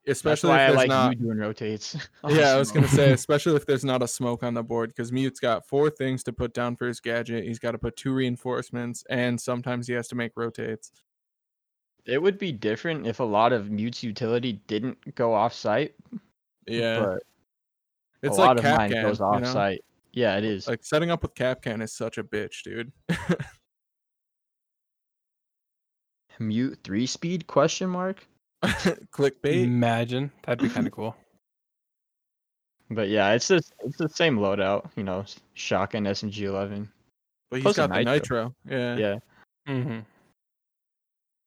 [0.08, 1.96] especially if there's like not doing rotates.
[2.28, 4.90] yeah, I was gonna say, oh, especially if there's not a smoke on the board,
[4.90, 7.46] because Mute's got four things to put down for his gadget.
[7.46, 10.92] He's got to put two reinforcements, and sometimes he has to make rotates.
[12.06, 15.96] It would be different if a lot of Mute's utility didn't go off site.
[16.68, 17.24] Yeah, but
[18.22, 19.76] it's a like lot of mine goes off you know?
[20.14, 20.68] Yeah, it is.
[20.68, 22.92] Like setting up with Kapkan is such a bitch, dude.
[26.40, 28.28] Mute three speed question mark?
[28.64, 29.64] Clickbait.
[29.64, 31.16] Imagine that'd be kind of cool.
[32.90, 36.90] But yeah, it's the it's the same loadout, you know, shotgun SMG eleven.
[37.50, 38.14] But he's Plus got the nitro.
[38.14, 38.56] nitro.
[38.70, 38.98] Yeah.
[38.98, 39.16] Yeah.
[39.68, 40.00] Mm-hmm.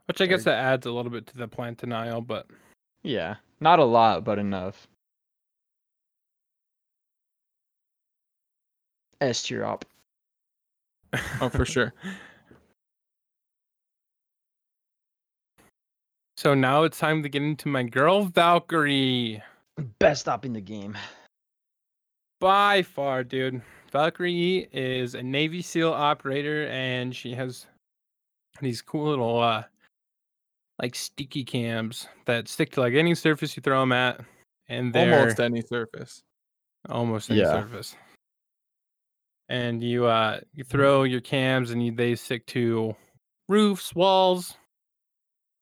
[0.06, 2.46] Which I guess that adds a little bit to the plant denial, but
[3.02, 4.88] yeah, not a lot, but enough.
[9.20, 9.84] S tier op.
[11.40, 11.92] oh, for sure.
[16.48, 19.42] So now it's time to get into my girl Valkyrie.
[19.98, 20.96] Best op in the game.
[22.40, 23.60] By far, dude.
[23.92, 27.66] Valkyrie is a Navy SEAL operator and she has
[28.62, 29.64] these cool little uh
[30.78, 34.18] like sticky cams that stick to like any surface you throw them at
[34.70, 36.22] and they're Almost any surface.
[36.88, 37.52] almost any Yeah.
[37.52, 37.94] surface.
[39.50, 42.96] And you uh you throw your cams and you, they stick to
[43.50, 44.56] roofs, walls,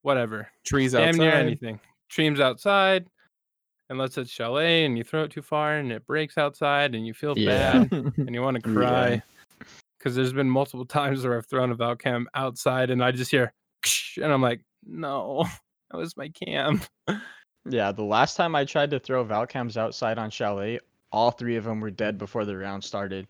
[0.06, 0.48] whatever.
[0.64, 1.18] Trees Damn outside.
[1.18, 1.80] near anything.
[2.08, 3.08] Streams outside,
[3.90, 7.12] unless it's chalet and you throw it too far and it breaks outside and you
[7.12, 7.84] feel Yeah.
[7.84, 9.20] bad and you want to cry.
[9.98, 13.30] Because there's been multiple times where I've thrown a Val cam outside and I just
[13.32, 13.52] hear
[14.22, 15.44] and I'm like, no,
[15.90, 16.80] that was my cam.
[17.68, 20.78] Yeah, the last time I tried to throw Valcams outside on Chalet,
[21.10, 23.26] all three of them were dead before the round started.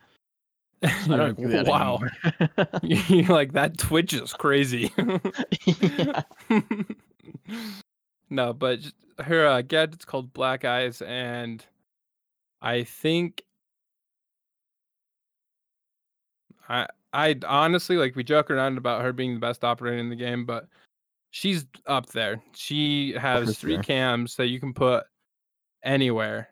[1.07, 2.01] Like, wow.
[2.83, 4.93] You're like that Twitch is crazy.
[8.31, 8.81] no, but
[9.19, 11.65] her uh, gadget's called Black Eyes, and
[12.61, 13.43] I think
[16.69, 20.17] I I honestly like we joke around about her being the best operator in the
[20.17, 20.67] game, but
[21.31, 22.43] she's up there.
[22.55, 25.05] She has three cams that you can put
[25.83, 26.51] anywhere.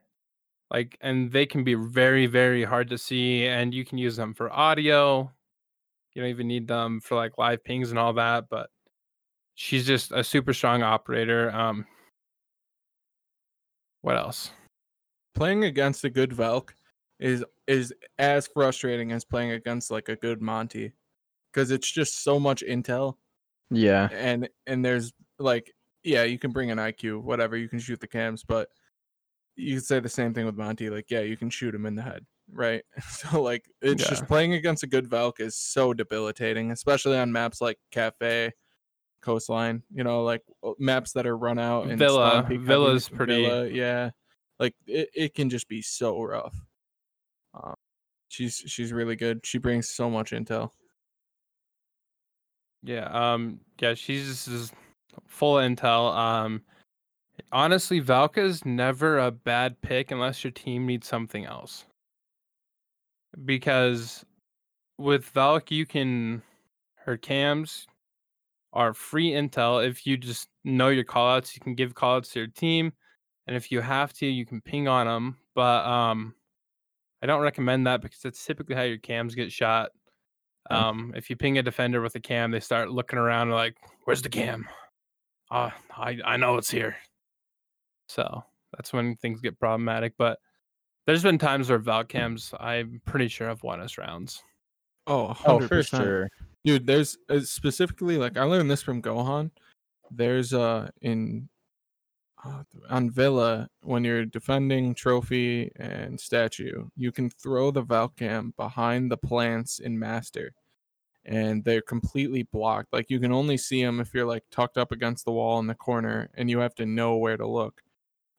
[0.74, 4.34] Like and they can be very, very hard to see, and you can use them
[4.34, 5.30] for audio.
[6.14, 8.70] You don't even need them for like live pings and all that, but
[9.54, 11.48] she's just a super strong operator.
[11.52, 11.86] Um
[14.02, 14.50] what else?
[15.34, 16.74] playing against a good Valk
[17.20, 20.92] is is as frustrating as playing against like a good Monty
[21.52, 23.14] because it's just so much intel
[23.70, 24.08] Yeah.
[24.12, 25.72] and and there's like
[26.04, 28.68] yeah you can bring an IQ whatever you can shoot the cams but
[29.56, 31.94] you could say the same thing with Monty like yeah you can shoot him in
[31.94, 34.10] the head right so like it's Yeah.
[34.10, 38.52] just playing against a good Valk is so debilitating especially on maps like Cafe
[39.22, 40.42] Coastline you know like
[40.78, 42.30] maps that are run out and Villa.
[42.30, 44.10] spawn peak heavy, Villa's pretty- Villa, yeah
[44.58, 46.54] like it, it can just be so rough
[47.54, 47.74] um,
[48.28, 50.70] she's she's really good she brings so much intel
[52.82, 54.74] Yeah, um yeah, she's just
[55.26, 56.14] full intel.
[56.14, 56.62] Um
[57.52, 61.86] honestly, Valka is never a bad pick unless your team needs something else.
[63.44, 64.24] Because
[64.98, 66.42] with Valk you can
[66.96, 67.86] her cams
[68.72, 69.86] are free intel.
[69.86, 72.92] If you just know your callouts, you can give callouts to your team.
[73.46, 75.36] And if you have to, you can ping on them.
[75.54, 76.34] But um
[77.22, 79.90] I don't recommend that because that's typically how your cams get shot.
[80.70, 80.88] Yeah.
[80.88, 84.20] Um, if you ping a defender with a cam, they start looking around like, "Where's
[84.20, 84.66] the cam?
[85.50, 86.96] Uh, I I know it's here."
[88.14, 88.44] So
[88.76, 90.14] that's when things get problematic.
[90.16, 90.38] But
[91.06, 94.42] there's been times where Val cams, I'm pretty sure have won us rounds.
[95.06, 95.68] oh Oh, 100%.
[95.68, 96.30] for sure.
[96.64, 99.50] dude there's uh, specifically like i learned this from gohan
[100.10, 101.46] there's uh in
[102.42, 109.10] uh, on villa when you're defending trophy and statue you can throw the valcam behind
[109.10, 110.52] the plants in master
[111.26, 114.90] and they're completely blocked like you can only see them if you're like tucked up
[114.90, 117.82] against the wall in the corner and you have to know where to look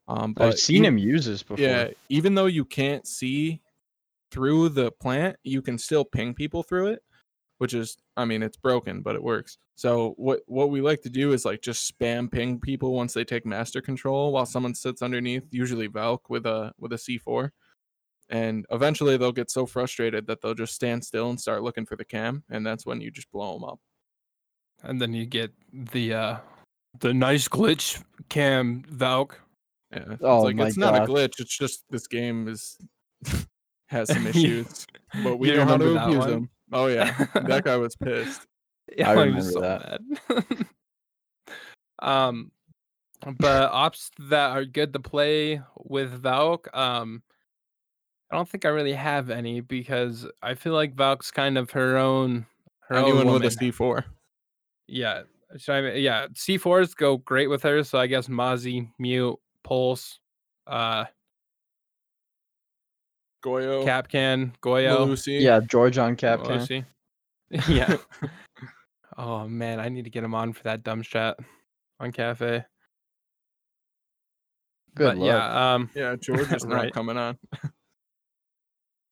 [0.07, 1.63] um but I've seen e- him use this before.
[1.63, 3.61] yeah even though you can't see
[4.31, 7.01] through the plant you can still ping people through it
[7.57, 11.09] which is i mean it's broken but it works so what what we like to
[11.09, 15.01] do is like just spam ping people once they take master control while someone sits
[15.01, 17.49] underneath usually valk with a with a c4
[18.29, 21.95] and eventually they'll get so frustrated that they'll just stand still and start looking for
[21.95, 23.79] the cam and that's when you just blow them up
[24.83, 26.37] And then you get the uh
[26.99, 29.39] the nice glitch cam Valk.
[29.91, 32.78] Yeah it's Oh like my it's not a glitch it's just this game is
[33.88, 34.86] has some issues
[35.24, 36.30] but we You know how to remember abuse one?
[36.30, 38.45] them oh yeah that guy was pissed
[38.98, 40.00] Yeah, I I'm just so mad.
[42.00, 42.52] um,
[43.39, 47.24] but ops that are good to play with Valk, um,
[48.32, 51.98] I don't think I really have any because I feel like Valk's kind of her
[51.98, 52.45] own.
[52.89, 53.58] Her own anyone with a woman.
[53.58, 54.04] c4
[54.88, 55.24] Yeah,
[55.58, 57.84] so I mean, yeah, C4s go great with her.
[57.84, 60.19] So I guess Mozzie, Mute, Pulse,
[60.67, 61.06] uh,
[63.43, 65.41] goyo Kapkan, Goyo, Melusi.
[65.41, 66.60] Yeah, George on Kapkan.
[66.60, 66.86] Melusi.
[67.67, 67.97] yeah.
[69.17, 71.36] oh man, I need to get him on for that dumb strat
[71.99, 72.63] on Cafe.
[74.95, 75.25] Good but luck.
[75.28, 76.93] yeah, um, Yeah, George is not Right.
[76.93, 77.38] coming on.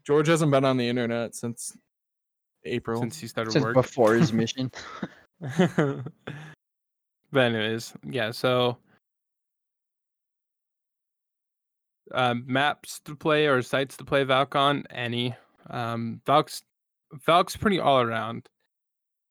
[0.05, 1.75] George hasn't been on the internet since
[2.65, 2.99] April.
[3.01, 3.73] since he started Since work.
[3.73, 4.71] before his mission.
[5.39, 6.03] but
[7.33, 8.31] anyways, yeah.
[8.31, 8.77] So
[12.13, 15.35] um, maps to play or sites to play Valk on any.
[15.69, 16.63] Um, Valk's
[17.25, 18.49] Valk's pretty all around.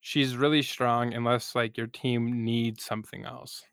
[0.01, 3.63] She's really strong unless like your team needs something else.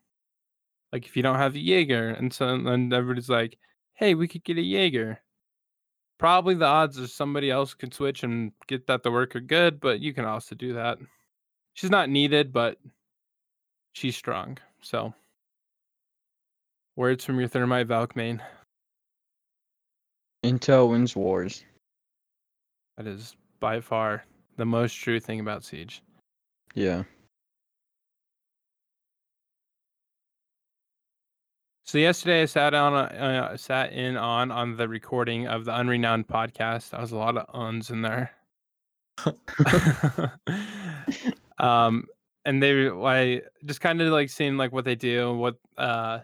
[0.91, 3.57] Like if you don't have a Jaeger, and so and everybody's like,
[3.93, 5.19] "Hey, we could get a Jaeger."
[6.17, 9.79] Probably the odds is somebody else could switch and get that to work are good,
[9.79, 10.99] but you can also do that.
[11.73, 12.77] She's not needed, but
[13.93, 14.57] she's strong.
[14.81, 15.13] So,
[16.95, 18.41] words from your Thermite Valk main.
[20.43, 21.63] Intel wins wars.
[22.97, 24.25] That is by far
[24.57, 26.01] the most true thing about Siege.
[26.73, 27.03] Yeah.
[31.85, 36.25] So yesterday I sat on uh, sat in on on the recording of the Unrenowned
[36.25, 36.91] podcast.
[36.91, 38.31] That was a lot of uns in there.
[41.59, 42.07] um,
[42.45, 46.19] and they I just kind of like seeing like what they do, what uh,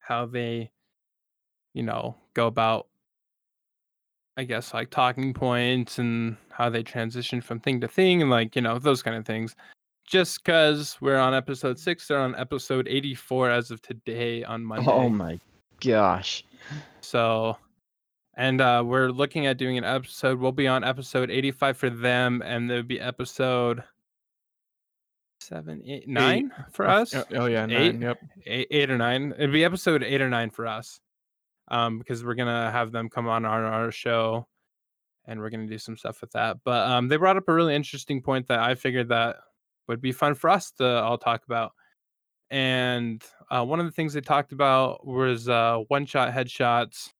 [0.00, 0.70] how they,
[1.72, 2.88] you know, go about.
[4.36, 8.54] I guess like talking points and how they transition from thing to thing and like
[8.54, 9.56] you know those kind of things
[10.06, 14.86] just because we're on episode six, they're on episode 84 as of today on Monday.
[14.88, 15.40] Oh my
[15.80, 16.44] gosh.
[17.00, 17.56] So,
[18.34, 20.38] and uh, we're looking at doing an episode.
[20.38, 23.82] We'll be on episode 85 for them, and there'll be episode
[25.40, 26.72] seven, eight, nine eight.
[26.72, 27.14] for us.
[27.32, 27.72] Oh, yeah, nine.
[27.72, 28.18] Eight, yep.
[28.46, 29.34] Eight, eight or nine.
[29.36, 31.00] It'd be episode eight or nine for us,
[31.68, 34.46] um, because we're gonna have them come on our, our show,
[35.26, 36.58] and we're gonna do some stuff with that.
[36.64, 39.36] But um, they brought up a really interesting point that I figured that
[39.88, 41.72] would be fun for us to all talk about.
[42.50, 47.10] And uh, one of the things they talked about was uh, one shot headshots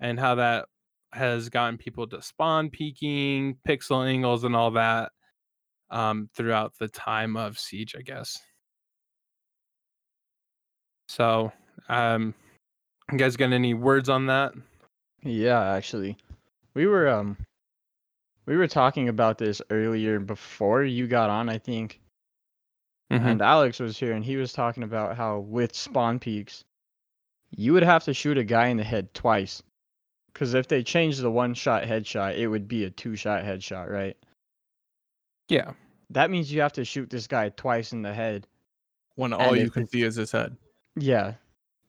[0.00, 0.66] and how that
[1.12, 5.12] has gotten people to spawn peeking, pixel angles, and all that
[5.90, 8.38] um, throughout the time of Siege, I guess.
[11.08, 11.52] So,
[11.88, 12.34] um,
[13.12, 14.52] you guys got any words on that?
[15.22, 16.16] Yeah, actually,
[16.74, 17.36] we were um
[18.46, 22.00] we were talking about this earlier before you got on, I think.
[23.12, 23.26] Mm-hmm.
[23.26, 26.64] And Alex was here and he was talking about how with spawn peeks,
[27.50, 29.62] you would have to shoot a guy in the head twice.
[30.32, 33.88] Because if they changed the one shot headshot, it would be a two shot headshot,
[33.88, 34.16] right?
[35.48, 35.72] Yeah.
[36.10, 38.46] That means you have to shoot this guy twice in the head.
[39.14, 40.56] When all you can see is his head.
[40.94, 41.34] Yeah.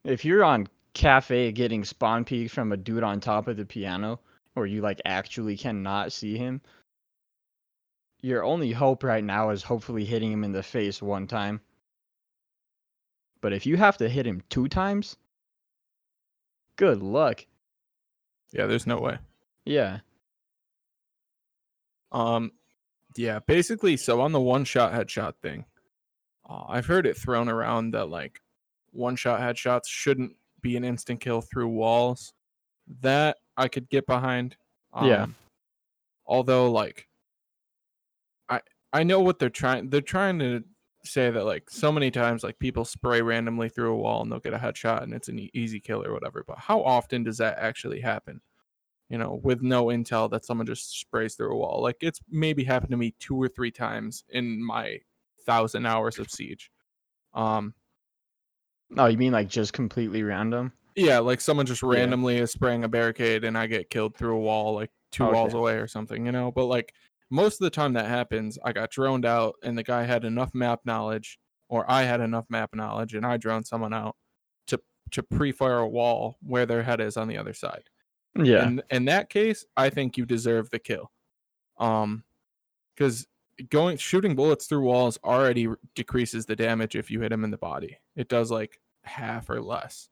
[0.05, 4.19] If you're on cafe getting spawn peek from a dude on top of the piano,
[4.55, 6.59] or you like actually cannot see him,
[8.21, 11.61] your only hope right now is hopefully hitting him in the face one time.
[13.41, 15.17] But if you have to hit him two times,
[16.77, 17.45] good luck.
[18.51, 19.19] Yeah, there's no way.
[19.65, 19.99] Yeah.
[22.11, 22.53] Um
[23.15, 25.65] yeah, basically so on the one shot headshot thing.
[26.49, 28.41] Uh, I've heard it thrown around that like
[28.91, 32.33] one shot headshots shouldn't be an instant kill through walls.
[33.01, 34.55] That I could get behind.
[34.93, 35.25] Um, yeah.
[36.25, 37.07] Although, like,
[38.49, 38.61] I
[38.93, 39.89] I know what they're trying.
[39.89, 40.63] They're trying to
[41.03, 44.39] say that like so many times, like people spray randomly through a wall and they'll
[44.39, 46.43] get a headshot and it's an easy kill or whatever.
[46.47, 48.41] But how often does that actually happen?
[49.09, 51.81] You know, with no intel that someone just sprays through a wall.
[51.81, 54.99] Like it's maybe happened to me two or three times in my
[55.45, 56.71] thousand hours of siege.
[57.33, 57.73] Um.
[58.95, 60.71] Oh, you mean like just completely random?
[60.95, 64.39] Yeah, like someone just randomly is spraying a barricade and I get killed through a
[64.39, 65.33] wall like two okay.
[65.33, 66.51] walls away or something, you know?
[66.51, 66.93] But like
[67.29, 70.55] most of the time that happens, I got droned out and the guy had enough
[70.55, 71.37] map knowledge
[71.69, 74.15] or I had enough map knowledge and I droned someone out
[74.67, 74.79] to
[75.11, 77.83] to pre-fire a wall where their head is on the other side.
[78.35, 78.65] Yeah.
[78.65, 81.11] And in that case, I think you deserve the kill.
[81.77, 82.23] Um
[82.95, 83.27] cuz
[83.69, 87.57] going shooting bullets through walls already decreases the damage if you hit him in the
[87.57, 87.97] body.
[88.15, 90.09] It does like half or less.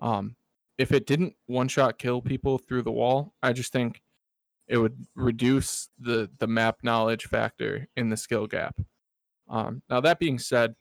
[0.00, 0.36] Um,
[0.78, 4.02] if it didn't one shot kill people through the wall, I just think
[4.66, 8.80] it would reduce the the map knowledge factor in the skill gap.
[9.48, 10.74] Um, now that being said,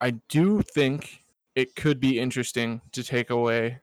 [0.00, 1.22] I do think
[1.54, 3.80] it could be interesting to take away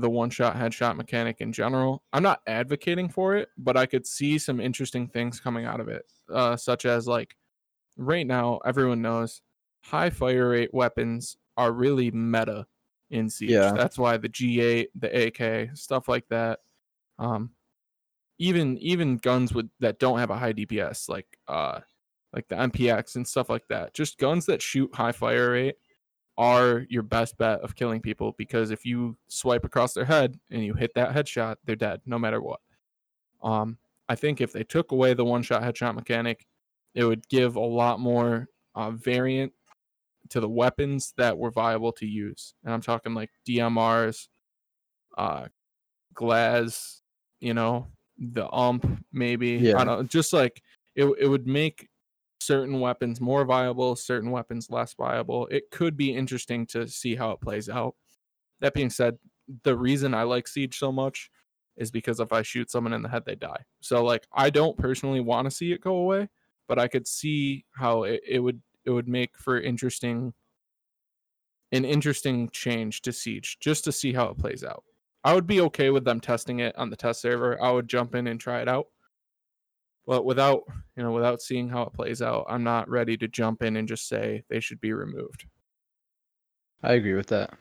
[0.00, 2.02] the one shot headshot mechanic in general.
[2.12, 5.88] I'm not advocating for it, but I could see some interesting things coming out of
[5.88, 7.36] it, uh, such as like
[7.96, 9.42] right now, everyone knows
[9.82, 12.66] high fire rate weapons are really meta
[13.10, 13.50] in Siege.
[13.50, 13.72] Yeah.
[13.72, 16.60] That's why the G8, the AK, stuff like that.
[17.18, 17.50] Um,
[18.38, 21.80] even even guns with that don't have a high DPS, like uh,
[22.34, 23.94] like the MPX and stuff like that.
[23.94, 25.76] Just guns that shoot high fire rate
[26.38, 30.64] are your best bet of killing people because if you swipe across their head and
[30.64, 32.60] you hit that headshot, they're dead no matter what.
[33.42, 33.78] Um,
[34.08, 36.46] I think if they took away the one shot headshot mechanic,
[36.94, 39.52] it would give a lot more uh, variant
[40.30, 42.54] to the weapons that were viable to use.
[42.64, 44.28] And I'm talking like DMRs,
[45.16, 45.46] uh,
[46.14, 47.00] Glaz,
[47.40, 47.86] you know,
[48.18, 49.50] the ump maybe.
[49.52, 49.78] Yeah.
[49.78, 50.62] I don't know, just like
[50.94, 51.88] it it would make
[52.40, 55.46] certain weapons more viable, certain weapons less viable.
[55.48, 57.94] It could be interesting to see how it plays out.
[58.60, 59.18] That being said,
[59.62, 61.30] the reason I like Siege so much
[61.76, 63.64] is because if I shoot someone in the head, they die.
[63.80, 66.28] So like I don't personally want to see it go away,
[66.68, 70.32] but I could see how it, it would it would make for interesting
[71.72, 74.84] an interesting change to siege just to see how it plays out
[75.26, 77.60] I would be okay with them testing it on the test server.
[77.60, 78.86] I would jump in and try it out.
[80.06, 80.62] But without,
[80.96, 83.88] you know, without seeing how it plays out, I'm not ready to jump in and
[83.88, 85.46] just say they should be removed.
[86.82, 87.54] I agree with that.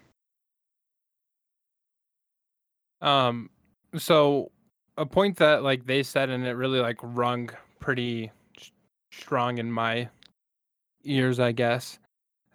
[3.01, 3.49] Um,
[3.97, 4.51] so
[4.97, 8.71] a point that like they said and it really like rung pretty s-
[9.11, 10.09] strong in my
[11.03, 11.99] ears, I guess,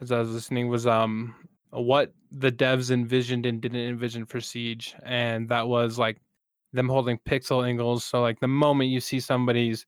[0.00, 1.34] as I was listening was um
[1.70, 6.20] what the devs envisioned and didn't envision for Siege, and that was like
[6.72, 8.04] them holding pixel angles.
[8.04, 9.86] So like the moment you see somebody's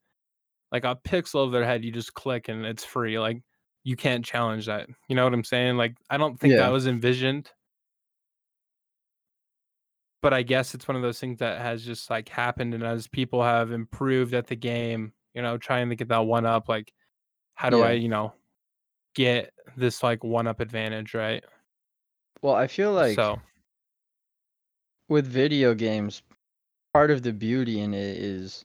[0.70, 3.18] like a pixel of their head, you just click and it's free.
[3.18, 3.42] Like
[3.84, 4.88] you can't challenge that.
[5.08, 5.76] You know what I'm saying?
[5.76, 6.58] Like I don't think Yeah.
[6.60, 7.50] that was envisioned.
[10.22, 13.08] But I guess it's one of those things that has just like happened and as
[13.08, 16.92] people have improved at the game, you know, trying to get that one up, like
[17.54, 17.86] how do Yeah.
[17.86, 18.32] I, you know,
[19.14, 21.44] get this like one up advantage, right?
[22.40, 23.40] Well, I feel like so
[25.08, 26.22] with video games,
[26.93, 28.64] part of the beauty in it is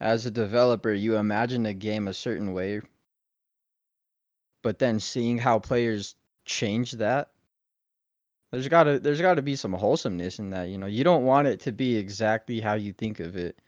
[0.00, 2.80] as a developer, you imagine a game a certain way,
[4.62, 7.30] but then seeing how players change that,
[8.52, 10.68] there's gotta there's gotta be some wholesomeness in that.
[10.68, 13.58] You know, you don't want it to be exactly how you think of it.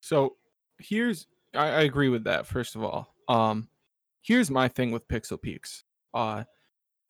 [0.00, 0.36] So
[0.78, 3.14] here's I, I agree with that, first of all.
[3.28, 3.68] Um
[4.22, 5.84] here's my thing with Pixel Peeks.
[6.12, 6.44] Uh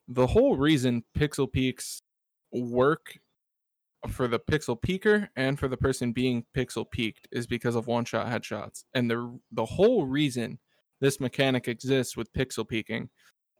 [0.08, 2.02] the whole reason Pixel Peeks
[2.52, 3.18] work
[4.08, 8.04] for the pixel peaker and for the person being pixel peaked is because of one
[8.04, 8.84] shot headshots.
[8.94, 10.58] And the the whole reason
[11.00, 13.10] this mechanic exists with pixel peaking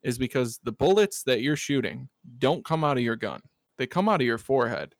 [0.03, 3.43] is because the bullets that you're shooting don't come out of your gun.
[3.79, 4.95] They come out of your forehead.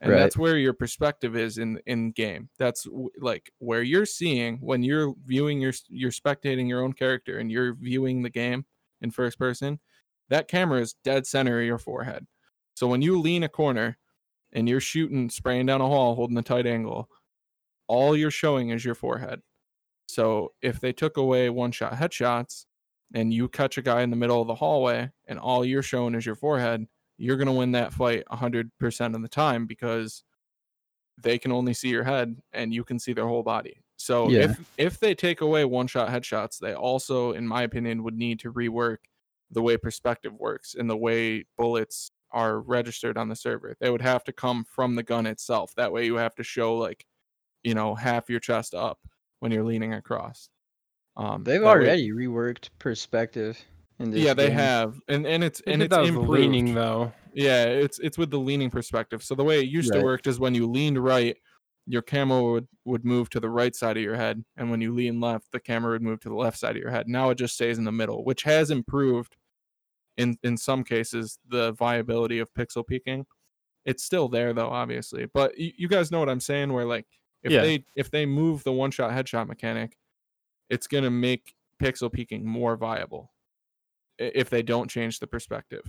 [0.00, 0.18] And Right.
[0.20, 2.50] that's where your perspective is in in game.
[2.58, 7.38] That's w- like where you're seeing when you're viewing your you're spectating your own character
[7.38, 8.66] and you're viewing the game
[9.00, 9.80] in first person.
[10.28, 12.26] That camera is dead center of your forehead.
[12.74, 13.98] So when you lean a corner
[14.54, 17.10] and you're shooting, spraying down a hall, holding a tight angle,
[17.88, 19.42] all you're showing is your forehead.
[20.08, 22.66] So if they took away one shot headshots
[23.14, 26.14] and you catch a guy in the middle of the hallway and all you're showing
[26.14, 26.86] is your forehead,
[27.18, 30.24] you're going to win that fight 100% of the time because
[31.22, 33.80] they can only see your head and you can see their whole body.
[33.96, 34.40] So Yeah.
[34.40, 38.40] if if they take away one shot headshots, they also in my opinion would need
[38.40, 38.98] to rework
[39.50, 43.74] the way perspective works and the way bullets are registered on the server.
[43.80, 45.72] They would have to come from the gun itself.
[45.76, 47.06] That way you have to show like,
[47.62, 48.98] you know, half your chest up
[49.40, 50.48] when you're leaning across.
[51.16, 53.58] Um, They've that way- already reworked perspective
[54.00, 54.20] in this.
[54.20, 56.28] yeah, they have, and and it's and it's that improved.
[56.28, 57.12] leaning though.
[57.32, 59.22] Yeah, it's it's with the leaning perspective.
[59.22, 60.00] So the way it used Right.
[60.00, 61.36] to work is when you leaned right,
[61.86, 64.92] your camera would would move to the right side of your head, and when you
[64.92, 67.06] lean left, the camera would move to the left side of your head.
[67.08, 69.36] Now it just stays in the middle, which has improved
[70.16, 73.26] in in some cases the viability of pixel peaking.
[73.84, 75.26] It's still there though, obviously.
[75.26, 77.06] But you, you guys know what I'm saying where like
[77.42, 77.60] if Yeah.
[77.62, 79.96] they if they move the one shot headshot mechanic,
[80.70, 83.32] it's going to make pixel peaking more viable
[84.18, 85.84] if they don't change the perspective.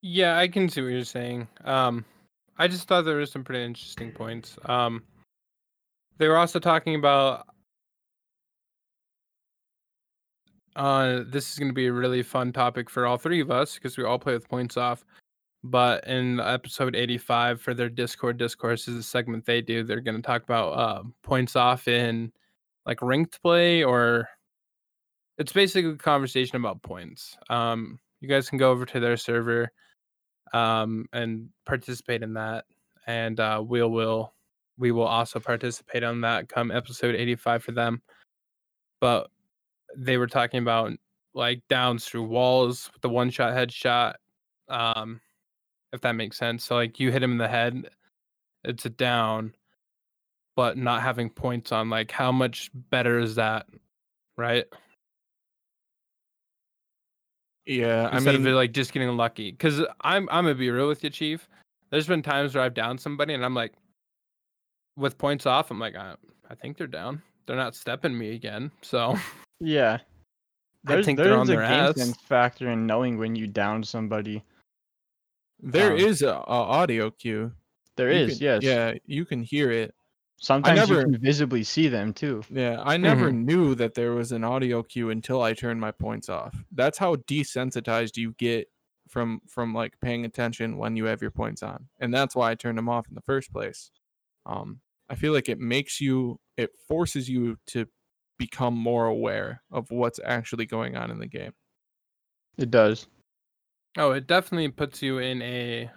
[0.00, 1.46] Yeah, I can see what you're saying.
[1.64, 2.04] Um,
[2.58, 4.56] I just thought there were some pretty interesting points.
[4.64, 5.02] Um,
[6.18, 7.46] they were also talking about.
[10.74, 13.74] Uh, this is going to be a really fun topic for all three of us
[13.74, 15.04] because we all play with points off.
[15.64, 19.84] But in episode 85 for their Discord discourse is a segment they do.
[19.84, 22.32] They're going to talk about uh, points off in
[22.84, 24.28] like ranked play or
[25.38, 27.36] it's basically a conversation about points.
[27.48, 29.70] Um, you guys can go over to their server
[30.52, 32.64] um, and participate in that.
[33.06, 34.32] And uh, we'll will
[34.78, 38.02] we will also participate on that come episode 85 for them.
[39.00, 39.28] But
[39.96, 40.92] they were talking about
[41.34, 44.14] like downs through walls with the one shot headshot.
[44.68, 45.20] Um,
[45.92, 46.64] if that makes sense.
[46.64, 47.90] So like you hit him in the head,
[48.64, 49.54] it's a down,
[50.56, 53.66] but not having points on like how much better is that,
[54.36, 54.66] right?
[57.66, 59.52] Yeah, I Instead mean, of like just getting lucky.
[59.52, 61.48] Because I'm I'm gonna be real with you, Chief.
[61.90, 63.74] There's been times where I've downed somebody and I'm like,
[64.96, 66.14] with points off, I'm like, I,
[66.48, 67.22] I think they're down.
[67.46, 68.70] They're not stepping me again.
[68.80, 69.16] So
[69.62, 69.98] Yeah.
[70.86, 73.46] I There's, think they're on there's a their game sense factor in knowing when you
[73.46, 74.42] down somebody.
[75.60, 77.52] There Um, is a, a audio cue.
[77.96, 78.62] There You is, can- yes.
[78.64, 79.94] Yeah, you can hear it.
[80.38, 82.42] Sometimes never- you can visibly see them too.
[82.50, 83.44] Yeah, I never Mm-hmm.
[83.44, 86.52] knew that there was an audio cue until I turned my points off.
[86.72, 88.68] That's how desensitized you get
[89.08, 91.86] from from like paying attention when you have your points on.
[92.00, 93.90] And that's why I turned them off in the first place.
[94.46, 97.86] Um I feel like it makes you it forces you to
[98.46, 101.52] become more aware of what's actually going on in the game.
[102.58, 103.06] It does.
[103.96, 105.90] Oh, it definitely puts you in a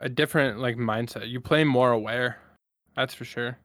[0.00, 1.28] a different like mindset.
[1.28, 2.38] You play more aware.
[2.96, 3.56] That's for sure.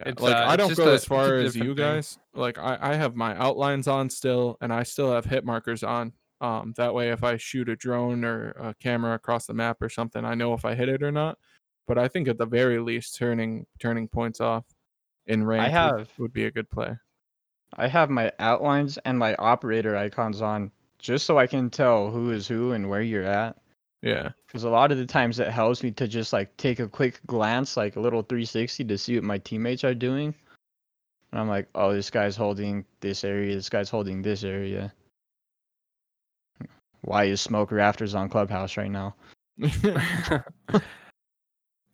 [0.00, 1.84] Yeah, It's, like uh, I don't just go a- as far as different you thing.
[1.94, 2.18] guys.
[2.34, 6.12] Like I, I have my outlines on still, and I still have hit markers on.
[6.40, 9.88] Um, that way, if I shoot a drone or a camera across the map or
[9.88, 11.38] something, I know if I hit it or not.
[11.88, 14.64] But I think at the very least, turning turning points off
[15.26, 16.96] in range would- have- would, be a good play.
[17.74, 22.30] I have my outlines and my operator icons on just so I can tell who
[22.30, 23.56] is who and where you're at.
[24.02, 26.86] Yeah, Because a lot of the times it helps me to just like take a
[26.88, 30.32] quick glance, like a little 360 to see what my teammates are doing.
[31.32, 34.92] And I'm like, oh, this guy's holding this area, this guy's holding this area.
[37.00, 39.16] Why is smoke rafters on Clubhouse right now?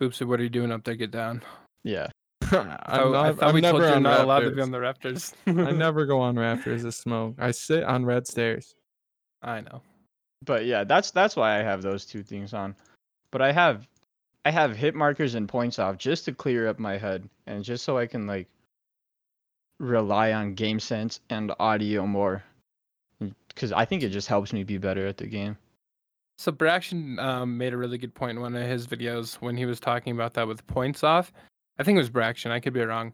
[0.00, 0.96] Boopsy, what are you doing up there?
[0.96, 1.42] Get down.
[1.84, 2.08] Yeah.
[2.52, 4.50] I'm Oh, I not- thought I'm we told never you you're on not allowed to
[4.50, 5.34] be on the rafters.
[5.46, 7.34] I never go on rafters of smoke.
[7.38, 8.74] I sit on red stairs.
[9.42, 9.82] I know.
[10.44, 12.74] But yeah, that's that's why I have those two things on.
[13.30, 13.88] But I have
[14.44, 17.84] I have hit markers and points off just to clear up my head and just
[17.84, 18.48] so I can like
[19.78, 22.42] rely on game sense and audio more.
[23.54, 25.56] Cuz I think it just helps me be better at the game.
[26.38, 29.64] So Braxton um, made a really good point in one of his videos when he
[29.66, 31.32] was talking about that with points off.
[31.78, 32.52] I think it was Braxton.
[32.52, 33.12] I could be wrong.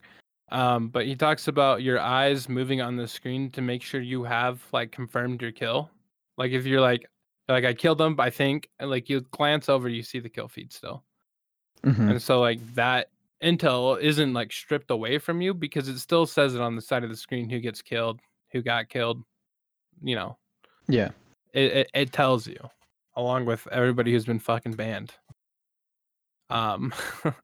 [0.51, 4.25] Um, but he talks about your eyes moving on the screen to make sure you
[4.25, 5.91] have like confirmed your kill.
[6.37, 7.07] Like if you're like
[7.49, 10.49] like I killed him, I think, and like you glance over, you see the kill
[10.49, 11.05] feed still.
[11.85, 12.11] Mm-hmm.
[12.11, 13.11] And so like that
[13.43, 17.05] intel isn't like stripped away from you because it still says it on the side
[17.05, 18.21] of the screen who gets killed,
[18.53, 19.23] who got killed.
[20.03, 20.39] You know,
[20.89, 21.11] Yeah.
[21.53, 22.59] it, it, it tells you
[23.17, 25.13] along with everybody who's been fucking banned.
[26.51, 26.95] Um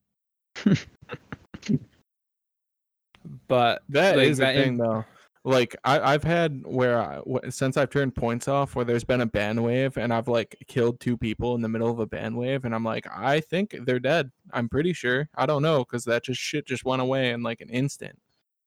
[3.49, 5.05] but That like, is that a in- thing, though.
[5.47, 9.21] Like I, I've had where I, wh- since I've turned points off, where there's been
[9.21, 12.35] a ban wave, and I've like killed two people in the middle of a ban
[12.35, 14.31] wave, and I'm like, I think they're dead.
[14.55, 15.29] I'm pretty sure.
[15.35, 18.19] I don't know because that just shit just went away in like an instant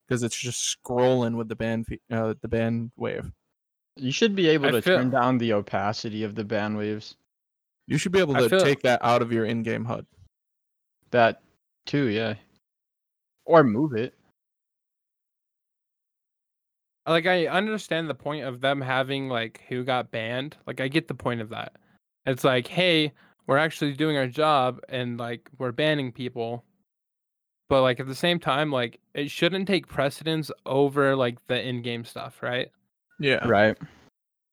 [0.08, 3.32] because it's just scrolling with the ban fe- uh, the ban wave.
[3.96, 7.16] You should be able I to feel- turn down the opacity of the band waves.
[7.88, 10.06] You should be able to feel- take that out of your in-game HUD.
[11.10, 11.42] That
[11.88, 12.36] too, yeah.
[13.46, 14.14] Or move it.
[17.08, 20.58] like I understand the point of them having like who got banned.
[20.68, 21.78] Like I get the point of that.
[22.26, 23.14] It's like, hey,
[23.48, 26.66] we're actually doing our job and like we're banning people.
[27.70, 32.06] But like at the same time, like it shouldn't take precedence over like the in-game
[32.06, 32.70] stuff, right?
[33.20, 33.46] Yeah.
[33.48, 33.78] Right.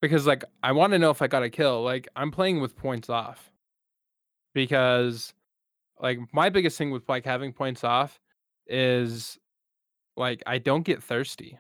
[0.01, 1.83] because like I want to know if I got a kill.
[1.83, 3.51] Like I'm playing with points off
[4.55, 5.35] because
[6.05, 8.21] like my biggest thing with like having points off
[8.67, 9.39] is
[10.19, 11.59] like I don't get thirsty.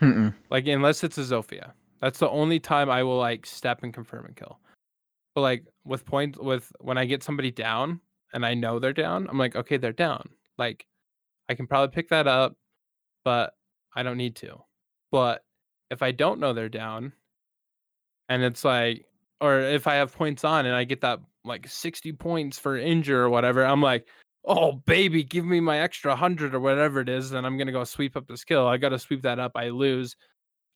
[0.00, 0.32] Mm-mm.
[0.48, 1.72] Like unless it's a Zofia.
[2.00, 4.60] That's the only time I will like step and confirm and kill.
[5.34, 8.00] But like with point with when I get somebody down
[8.32, 10.28] and I know they're down, I'm like, okay, they're down.
[10.56, 10.86] Like
[11.48, 12.54] I can probably pick that up,
[13.24, 13.54] but
[13.96, 14.56] I don't need to.
[15.10, 15.42] But
[15.90, 17.12] if I don't know they're down
[18.28, 19.04] and it's like
[19.40, 21.18] or if I have points on and I get that
[21.48, 24.06] like 60 points for injure or whatever, I'm like,
[24.44, 27.84] oh baby, give me my extra hundred or whatever it is, then I'm gonna go
[27.84, 28.66] sweep up this kill.
[28.66, 29.52] I gotta sweep that up.
[29.54, 30.16] I lose.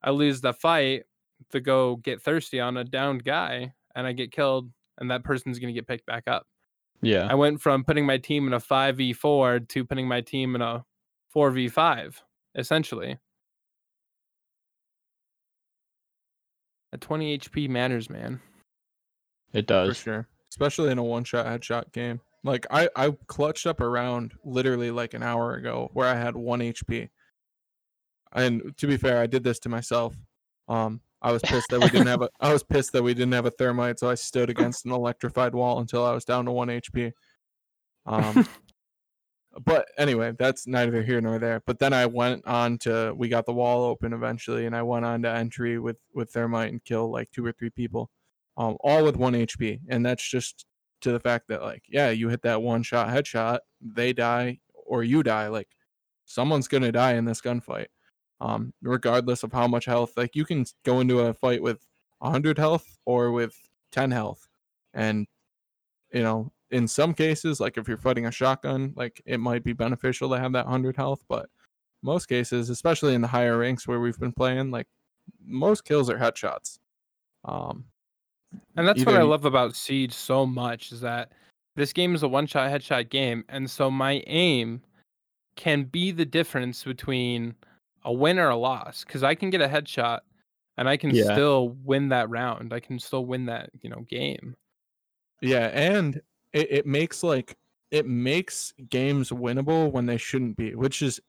[0.03, 1.05] I lose the fight
[1.51, 5.59] to go get thirsty on a downed guy and I get killed and that person's
[5.59, 6.47] gonna get picked back up.
[7.03, 7.27] Yeah.
[7.29, 10.85] I went from putting my team in a 5v4 to putting my team in a
[11.35, 12.15] 4v5,
[12.55, 13.19] essentially.
[16.93, 18.41] A 20 HP matters, man.
[19.53, 19.89] It does.
[19.89, 19.97] for does.
[19.97, 20.29] sure.
[20.53, 22.21] Especially in a one shot headshot game.
[22.45, 26.61] Like I, I clutched up around literally like an hour ago where I had one
[26.61, 27.09] HP.
[28.35, 30.15] And to be fair, I did this to myself.
[30.69, 33.33] Um I was pissed that we didn't have a I was pissed that we didn't
[33.33, 36.53] have a thermite, so I stood against an electrified wall until I was down to
[36.53, 37.13] one HP.
[38.05, 38.47] Um
[39.65, 41.63] but anyway, that's neither here nor there.
[41.65, 45.07] But then I went on to we got the wall open eventually and I went
[45.07, 48.11] on to entry with with thermite and kill like two or three people
[48.57, 50.67] um, all with one HP, and that's just
[51.03, 55.03] to the fact that like, yeah, you hit that one shot headshot, they die or
[55.03, 55.49] you die.
[55.49, 55.69] Like,
[56.25, 57.87] someone's gonna die in this gunfight,
[58.41, 60.13] um, regardless of how much health.
[60.17, 61.85] Like, you can go into a fight with
[62.21, 63.55] hundred health or with
[63.91, 64.49] ten health,
[64.95, 65.27] and
[66.13, 69.73] you know, in some cases, like if you're fighting a shotgun, like it might be
[69.73, 71.49] beneficial to have that hundred health, but
[72.03, 74.87] most cases, especially in the higher ranks where we've been playing, like
[75.45, 76.79] most kills are headshots.
[77.45, 77.85] Um,
[78.77, 81.33] And that's what I love about Siege so much is that
[81.77, 83.45] this game is a one shot headshot game.
[83.49, 84.83] And so my aim
[85.57, 87.55] can be the difference between
[88.05, 89.05] a win or a loss.
[89.05, 90.21] Because I can get a headshot
[90.79, 91.33] and I can Yeah.
[91.33, 92.73] still win that round.
[92.73, 94.57] I can still win that you know game.
[95.43, 96.21] Yeah, and
[96.53, 97.57] it, it makes like
[97.91, 101.21] it makes games winnable when they shouldn't be, which is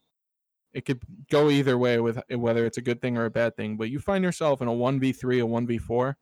[0.74, 3.76] it could go either way with whether it's a good thing or a bad thing.
[3.76, 6.18] But you find yourself in a one v three, a one v four,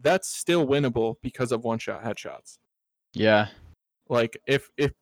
[0.00, 2.58] that's still winnable because of one shot headshots.
[3.12, 3.48] Yeah.
[4.08, 4.92] Like if if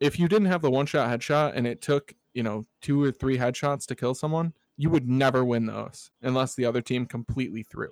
[0.00, 3.10] if you didn't have the one shot headshot and it took you know two or
[3.12, 7.62] three headshots to kill someone, you would never win those unless the other team completely
[7.62, 7.90] threw.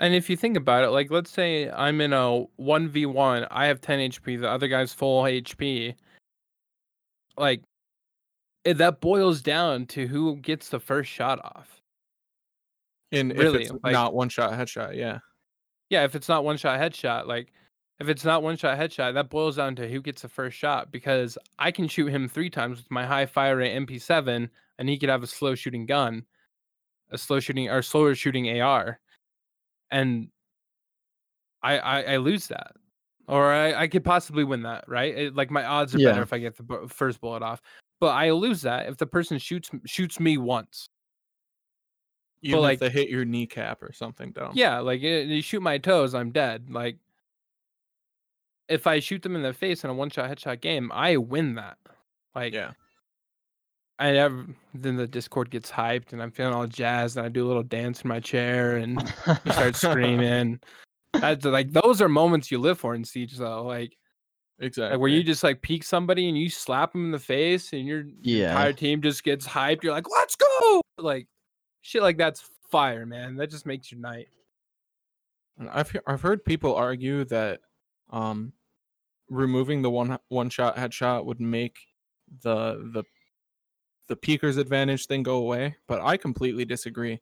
[0.00, 3.46] And if you think about it, like let's say I'm in a one v one,
[3.50, 5.94] I have 10 HP, the other guy's full HP.
[7.36, 7.62] Like
[8.64, 11.80] it, that boils down to who gets the first shot off.
[13.10, 15.18] And Really, if it's like- not one shot headshot, yeah.
[15.90, 17.52] Yeah, if it's not one shot headshot, like
[17.98, 20.92] if it's not one shot headshot, that boils down to who gets the first shot
[20.92, 24.98] because I can shoot him three times with my high fire rate MP7 and he
[24.98, 26.24] could have a slow shooting gun,
[27.10, 29.00] a slow shooting or slower shooting AR.
[29.90, 30.28] And
[31.62, 32.72] I I, I lose that.
[33.26, 35.14] Or I, I could possibly win that, right?
[35.14, 37.60] It- like my odds are better if I get the first bullet off.
[38.00, 40.88] But I lose that if the person shoots shoots me once.
[42.42, 44.52] Even like- if they hit your kneecap or something dumb.
[44.54, 46.70] Yeah, like eh, you shoot my toes, I'm dead.
[46.70, 46.96] Like
[48.68, 51.54] if I shoot them in the face in a one shot headshot game, I win
[51.54, 51.78] that.
[52.34, 52.72] Like Yeah.
[54.00, 57.44] I have then the Discord gets hyped and I'm feeling all jazzed and I do
[57.44, 59.02] a little dance in my chair and
[59.50, 60.60] start screaming.
[61.14, 63.64] That's like those are moments you live for in Siege though.
[63.64, 63.96] Like,
[64.60, 64.90] Exactly.
[64.92, 67.86] like where you just like peek somebody and you slap them in the face and
[67.86, 68.50] your Yeah.
[68.50, 69.82] entire team just gets hyped.
[69.82, 70.80] You're like, let's go!
[70.98, 71.26] Like
[71.88, 73.36] shit like that's fire, man.
[73.36, 74.28] That just makes your night.
[75.72, 77.60] I've I've heard people argue that
[78.10, 78.52] um
[79.30, 81.78] removing the one one shot headshot would make
[82.42, 83.04] the the
[84.08, 87.20] the peeker's advantage thing go away, but I completely disagree.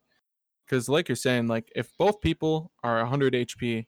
[0.67, 3.87] Cuz like you're saying like if both people are 100 HP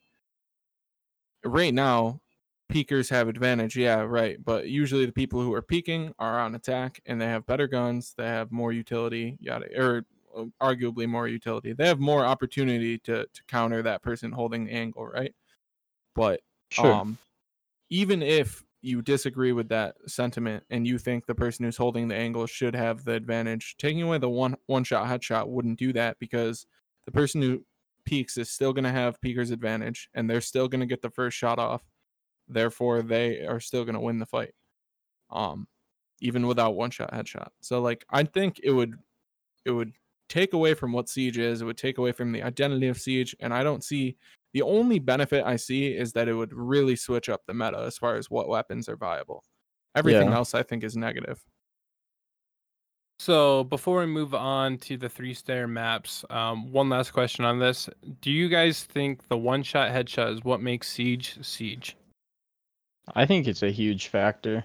[1.43, 2.21] right now
[2.69, 7.01] peekers have advantage, yeah, right, but usually the people who are peeking are on attack
[7.05, 10.01] and they have better guns, they have more utility, yada or uh,
[10.61, 11.73] arguably more utility.
[11.73, 15.33] They have more opportunity to to counter that person holding the angle, right?
[16.15, 17.01] But Sure.
[17.01, 17.19] um
[17.89, 22.15] even if you disagree with that sentiment and you think the person who's holding the
[22.15, 26.19] angle should have the advantage, taking away the one one shot headshot wouldn't do that
[26.19, 26.67] because
[27.05, 27.65] the person who
[28.05, 31.11] peeks is still going to have peeker's advantage and they're still going to get the
[31.11, 31.83] first shot off.
[32.47, 34.53] Therefore, they are still going to win the fight.
[35.29, 35.67] Um
[36.21, 37.49] even without one shot headshot.
[37.61, 38.95] So like I think it would
[39.65, 39.93] it would
[40.29, 43.35] take away from what siege is, it would take away from the identity of siege
[43.39, 44.15] and I don't see
[44.53, 47.97] the only benefit I see is that it would really switch up the meta as
[47.97, 49.43] far as what weapons are viable.
[49.95, 50.35] Everything Yeah.
[50.35, 51.43] else I think is negative.
[53.19, 57.59] So before we move on to the three star maps, um, one last question on
[57.59, 57.89] this:
[58.21, 61.97] Do you guys think the one shot headshot is what makes Siege Siege?
[63.15, 64.63] I think it's a huge factor.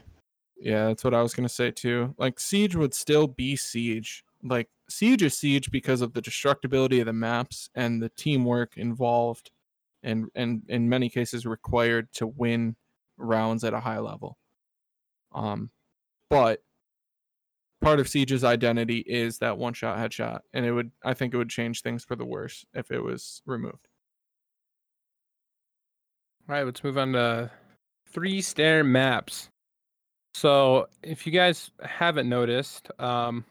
[0.56, 2.14] Yeah, that's what I was gonna say too.
[2.16, 4.23] Like Siege would still be Siege.
[4.44, 9.50] Like Siege is Siege because of the destructibility of the maps and the teamwork involved,
[10.02, 12.76] and and in many cases required to win
[13.16, 14.36] rounds at a high level.
[15.34, 15.70] Um,
[16.28, 16.60] but
[17.80, 21.38] part of Siege's identity is that one shot headshot, and it would I think it
[21.38, 23.88] would change things for the worse if it was removed.
[26.48, 27.50] All right, let's move on to
[28.10, 29.48] three stair maps.
[30.34, 33.44] So, if you guys haven't noticed, um,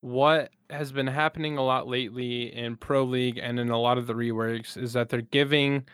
[0.00, 4.06] what has been happening a lot lately in Pro League and in a lot of
[4.06, 5.84] the reworks is that they're giving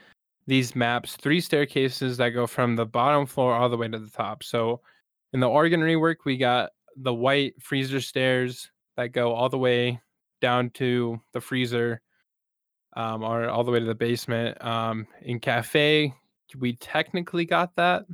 [0.47, 4.11] these maps three staircases that go from the bottom floor all the way to the
[4.11, 4.43] top.
[4.43, 4.81] So,
[5.33, 10.01] in the Oregon rework, we got the white freezer stairs that go all the way
[10.41, 12.01] down to the freezer
[12.97, 14.63] um, or all the way to the basement.
[14.65, 16.15] Um, in Cafe,
[16.59, 18.05] we technically got that.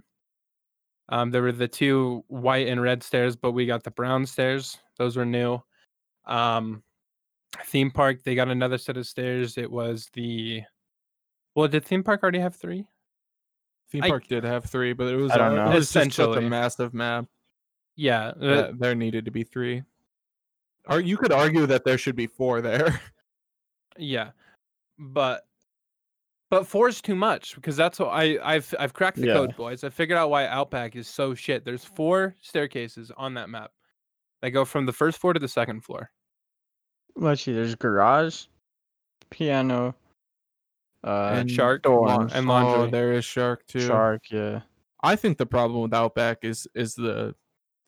[1.10, 4.78] Um, there were the two white and red stairs, but we got the brown stairs.
[4.96, 5.60] Those were new.
[6.26, 6.82] Um,
[7.66, 9.58] theme park, they got another set of stairs.
[9.58, 10.62] It was the.
[11.54, 12.86] Well, did theme park already have three?
[13.90, 15.72] Theme I- park did have three, but it was I don't uh, know.
[15.72, 17.26] it was just a massive map.
[17.96, 19.82] Yeah, uh, there needed to be three.
[20.88, 23.00] Or you could argue that there should be four there.
[23.98, 24.30] yeah,
[24.98, 25.46] but
[26.50, 29.34] but four is too much because that's what I I've I've cracked the Yeah.
[29.34, 29.84] code, boys.
[29.84, 31.64] I figured out why Outback is so shit.
[31.64, 33.72] There's four staircases on that map
[34.42, 36.10] that go from the first floor to the second floor.
[37.16, 37.52] Let's see.
[37.52, 38.46] There's garage,
[39.30, 39.94] piano,
[41.04, 43.80] uh, And Shark dorms, and Oh, there is shark too.
[43.80, 44.22] shark.
[44.30, 44.60] Yeah.
[45.02, 47.34] I think the problem with Outback is is the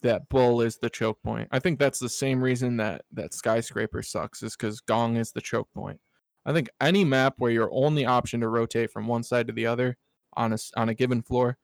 [0.01, 1.47] that bull is the choke point.
[1.53, 5.41] I think that's the same reason that that skyscraper sucks is because gong is the
[5.41, 6.01] choke point.
[6.45, 9.67] I think any map where your only option to rotate from one side to the
[9.67, 9.97] other
[10.35, 11.59] on a on a given floor,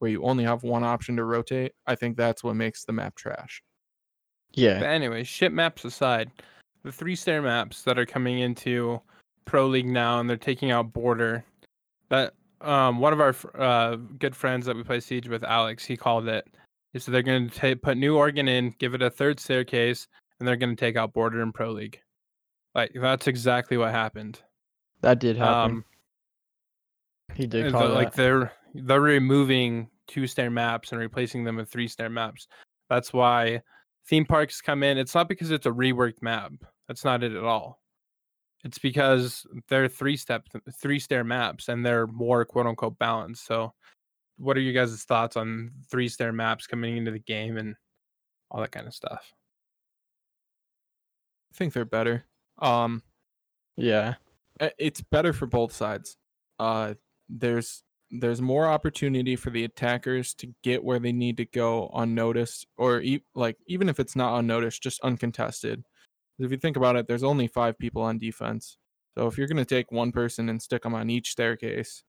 [0.00, 3.14] where you only have one option to rotate, I think that's what makes the map
[3.14, 3.62] trash.
[4.58, 4.80] Yeah.
[4.80, 6.30] But anyway, ship maps aside,
[6.82, 9.00] the three stair maps that are coming into
[9.44, 11.44] Pro League now, and they're taking out Border.
[12.08, 15.96] That um, one of our uh, good friends that we play Siege with, Alex, he
[15.96, 16.46] called it.
[16.92, 20.48] He said they're going to put New Oregon in, give it a third staircase, and
[20.48, 22.00] they're going to take out Border in Pro League.
[22.74, 24.40] Like that's exactly what happened.
[25.02, 25.70] That did happen.
[25.70, 25.84] Um,
[27.34, 27.94] he did call the- that.
[27.94, 32.48] like they're they're removing two stair maps and replacing them with three stair maps.
[32.88, 33.62] That's why
[34.08, 34.98] theme parks come in.
[34.98, 36.52] It's not because it's a reworked map.
[36.86, 37.80] That's not it at all.
[38.64, 40.46] It's because they're three step
[40.80, 43.46] three stair maps and they're more quote unquote balanced.
[43.46, 43.72] So
[44.36, 47.76] what are you guys' thoughts on three stair maps coming into the game and
[48.50, 49.32] all that kind of stuff?
[51.52, 52.24] I think they're better.
[52.58, 53.02] Um,
[53.76, 54.14] yeah.
[54.78, 56.16] it's better for both sides.
[56.58, 56.94] Uh,
[57.28, 62.66] there's there's more opportunity for the attackers to get where they need to go unnoticed,
[62.76, 65.84] or e- like even if it's not unnoticed, just uncontested.
[66.38, 68.78] If you think about it, there's only five people on defense.
[69.16, 72.04] So if you're gonna take one person and stick them on each staircase,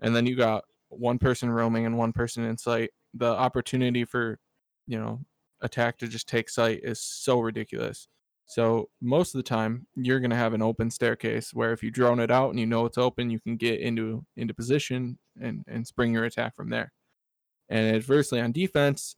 [0.00, 4.38] and then you got one person roaming and one person in sight, the opportunity for
[4.86, 5.20] you know
[5.62, 8.08] attack to just take sight is so ridiculous.
[8.48, 11.90] So most of the time, you're going to have an open staircase where if you
[11.90, 15.64] drone it out and you know it's open, you can get into into position and
[15.68, 16.90] and spring your attack from there.
[17.68, 19.16] And adversely on defense,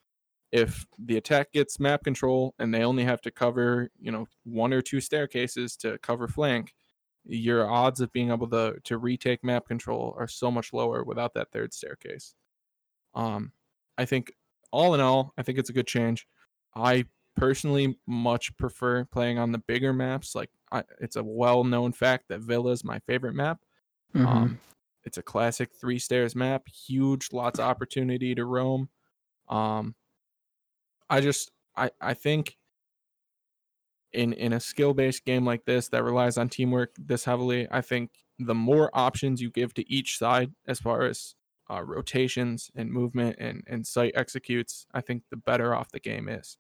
[0.51, 4.73] if the attack gets map control and they only have to cover, you know, one
[4.73, 6.75] or two staircases to cover flank,
[7.25, 11.35] your odds of being able to to retake map control are so much lower without
[11.35, 12.35] that third staircase.
[13.15, 13.53] Um,
[13.97, 14.33] I think
[14.73, 16.27] all in all, I think it's a good change.
[16.75, 17.05] I
[17.41, 20.35] personally much prefer playing on the bigger maps.
[20.35, 23.65] Like I, it's a well-known fact that Villa is my favorite map.
[24.15, 24.27] Mhm.
[24.27, 24.61] Um,
[25.05, 28.91] it's a classic three stairs map, huge, lots of opportunity to roam.
[29.49, 29.97] Um,
[31.09, 32.57] I just I I think
[34.13, 37.81] in in a skill based game like this that relies on teamwork this heavily, I
[37.81, 41.35] think the more options you give to each side as far as
[41.71, 46.29] uh, rotations and movement and and site executes, I think the better off the game
[46.29, 46.57] is.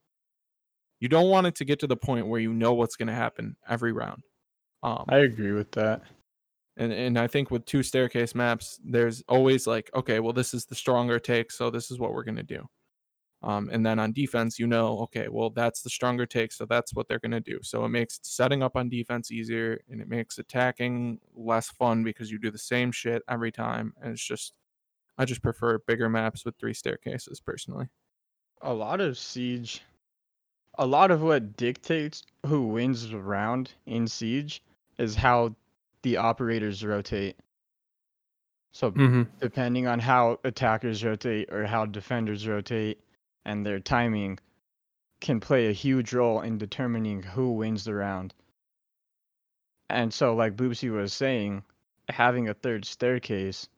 [1.01, 3.15] You don't want it to get to the point where you know what's going to
[3.15, 4.23] happen every round.
[4.83, 6.03] Um, I agree with that.
[6.77, 10.65] and and I think with two staircase maps, there's always like, okay, well, this is
[10.65, 12.67] the stronger take, so this is what we're gonna do.
[13.43, 16.95] Um, and then on defense, you know, okay, well, that's the stronger take, so that's
[16.95, 17.59] what they're gonna do.
[17.63, 22.31] So it makes setting up on defense easier, and it makes attacking less fun because
[22.31, 23.95] you do the same shit every time.
[24.03, 24.55] And it's just,
[25.19, 27.89] I just prefer bigger maps with three staircases personally.
[28.63, 29.83] A lot of siege,
[30.81, 34.63] a lot of what dictates who wins the round in siege
[34.99, 35.55] is how
[36.03, 37.37] the operators rotate.
[38.73, 39.25] So Mm-hmm.
[39.41, 42.99] depending on how attackers rotate or how defenders rotate
[43.45, 44.39] and their timing
[45.21, 48.33] can play a huge role in determining who wins the round.
[49.91, 51.63] And so like Boopsy was saying,
[52.09, 53.69] having a third staircase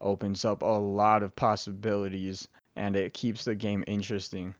[0.00, 4.54] opens up a lot of possibilities and it keeps the game interesting.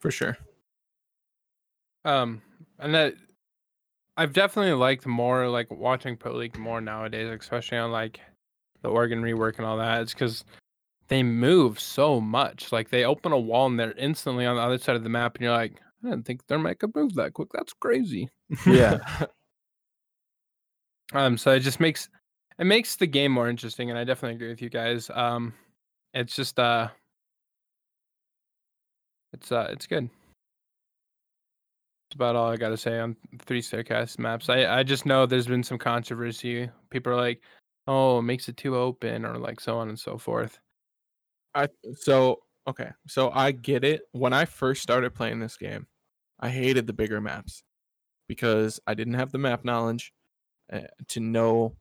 [0.00, 0.36] For sure.
[2.04, 2.42] Um,
[2.78, 3.14] and that
[4.16, 8.20] I've definitely liked more like watching Pro League more nowadays, especially on like
[8.82, 10.02] the Oregon rework and all that.
[10.02, 10.44] It's because
[11.08, 12.72] they move so much.
[12.72, 15.36] Like they open a wall and they're instantly on the other side of the map,
[15.36, 17.48] and you're like, I didn't think their mech could move that quick.
[17.52, 18.28] That's crazy.
[18.66, 18.98] Yeah.
[21.12, 22.08] Um, so it just makes
[22.58, 25.08] it makes the game more interesting, and I definitely agree with you guys.
[25.14, 25.54] Um,
[26.14, 26.88] it's just uh,
[29.36, 30.08] it's uh, it's good.
[32.08, 34.48] That's about all I got to say on three staircase maps.
[34.48, 36.70] I I just know there's been some controversy.
[36.90, 37.40] People are like,
[37.86, 40.58] oh, it makes it too open, or like so on and so forth.
[41.54, 44.02] I so okay, so I get it.
[44.12, 45.86] When I first started playing this game,
[46.40, 47.62] I hated the bigger maps
[48.28, 50.12] because I didn't have the map knowledge
[50.72, 51.76] uh, to know,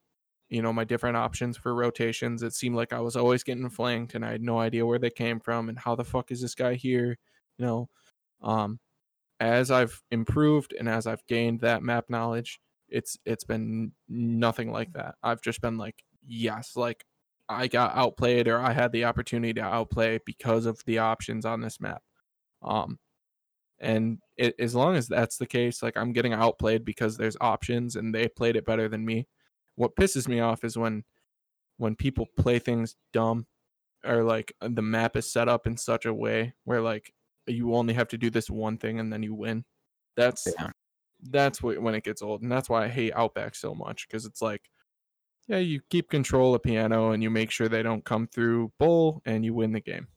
[0.49, 2.43] you know, my different options for rotations.
[2.43, 5.09] It seemed like I was always getting flanked, and I had no idea where they
[5.09, 7.17] came from and how the fuck is this guy here,
[7.57, 7.89] you know.
[8.41, 8.79] Um,
[9.39, 14.93] as I've improved and as I've gained that map knowledge, it's it's been nothing like
[14.93, 15.15] that.
[15.23, 17.05] I've just been like, yes, like
[17.49, 21.61] I got outplayed or I had the opportunity to outplay because of the options on
[21.61, 22.01] this map.
[22.61, 22.99] Um,
[23.79, 27.95] and it, as long as that's the case, like I'm getting outplayed because there's options
[27.95, 29.27] and they played it better than me.
[29.75, 31.03] What pisses me off is when
[31.77, 33.47] when people play things dumb
[34.05, 37.13] or like the map is set up in such a way where like
[37.47, 39.65] you only have to do this one thing and then you win.
[40.15, 40.71] That's Yeah.
[41.29, 44.25] that's what when it gets old, and that's why I hate Outback so much because
[44.25, 44.69] it's like,
[45.47, 49.21] yeah, you keep control of piano and you make sure they don't come through bull
[49.25, 50.07] and you win the game.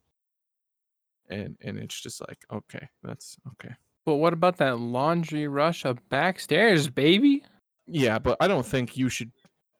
[1.28, 3.74] And and it's just like okay, that's okay.
[4.06, 7.44] But what about that laundry rush up backstairs, baby?
[7.86, 9.32] Yeah, but I don't think you should.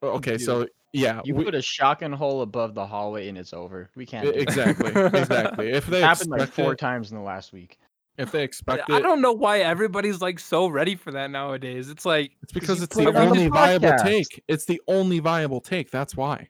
[0.03, 3.91] Okay, so yeah, You we- put a shotgun hole above the hallway and it's over.
[3.97, 4.25] We can't.
[4.25, 5.71] do exactly, exactly.
[5.71, 7.79] If they It happened like four it, times in the last week.
[8.17, 11.89] if they expect I it, don't know why everybody's like so ready for that nowadays.
[11.91, 14.43] It's like It's because it's the it on the only viable take.
[14.49, 15.91] It's the only viable take.
[15.91, 16.49] That's why.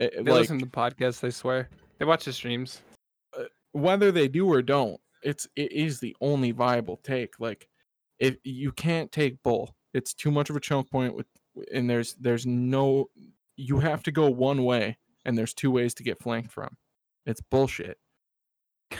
[0.00, 1.22] It- they like listen to podcasts.
[1.24, 2.80] I swear they watch the streams.
[3.38, 7.34] Uh, whether they do or don't, it's it is the only viable take.
[7.38, 7.68] Like
[8.18, 11.26] if you can't take bull, it's too much of a choke point with,
[11.72, 13.10] and there's there's no.
[13.56, 16.76] You have to go one way, and there's two ways to get flanked from.
[17.26, 17.98] It's bullshit.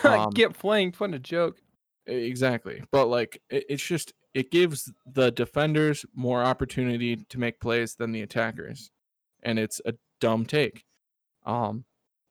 [0.04, 0.98] Um, Get flanked.
[1.00, 1.58] What a joke.
[2.06, 2.82] Exactly.
[2.90, 8.12] But like it, it's just it gives the defenders more opportunity to make plays than
[8.12, 8.90] the attackers.
[9.42, 10.84] And it's a dumb take.
[11.44, 11.84] Um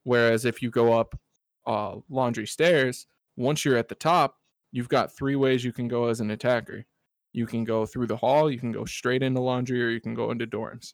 [0.04, 1.18] whereas if you go up
[1.66, 3.06] uh laundry stairs,
[3.38, 4.38] once you're at the top,
[4.72, 6.86] you've got three ways you can go as an attacker.
[7.34, 10.14] You can go through the hall, you can go straight into laundry or you can
[10.14, 10.94] go into dorms.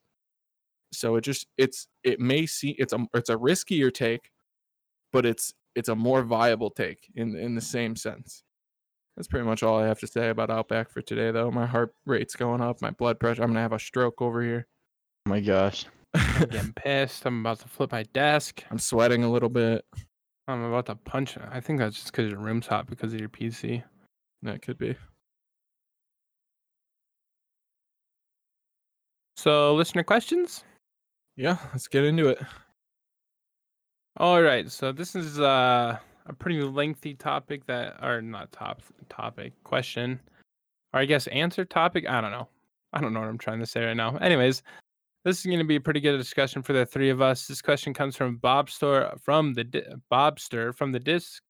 [0.92, 4.32] So it just it's it may see it's a it's a riskier take,
[5.12, 8.44] but it's it's a more viable take in in the same sense.
[9.16, 11.50] That's pretty much all I have to say about Outback for today, though.
[11.50, 13.42] My heart rate's going up, my blood pressure.
[13.42, 14.68] I'm gonna have a stroke over here.
[15.26, 15.86] Oh my gosh.
[16.14, 17.26] I'm getting pissed.
[17.26, 18.64] I'm about to flip my desk.
[18.70, 19.86] I'm sweating a little bit.
[20.48, 21.36] I'm about to punch.
[21.52, 23.84] I think that's just because your room's hot because of your PC.
[24.44, 24.96] That could be.
[29.48, 30.66] So, listener questions.
[31.38, 32.42] Yeah, let's get into it.
[34.18, 34.70] All right.
[34.70, 40.20] So this is uh, a pretty lengthy topic that, or not top topic question,
[40.92, 42.10] or I guess answer topic.
[42.10, 42.50] I don't know.
[42.92, 44.18] I don't know what I'm trying to say right now.
[44.18, 44.64] Anyways,
[45.24, 47.48] this is going to be a pretty good discussion for the three of us.
[47.48, 51.42] This question comes from Bobster from the Di- Bobster from the disc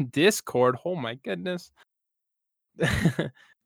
[0.12, 0.78] Discord.
[0.86, 1.72] Oh my goodness.
[2.78, 2.88] Do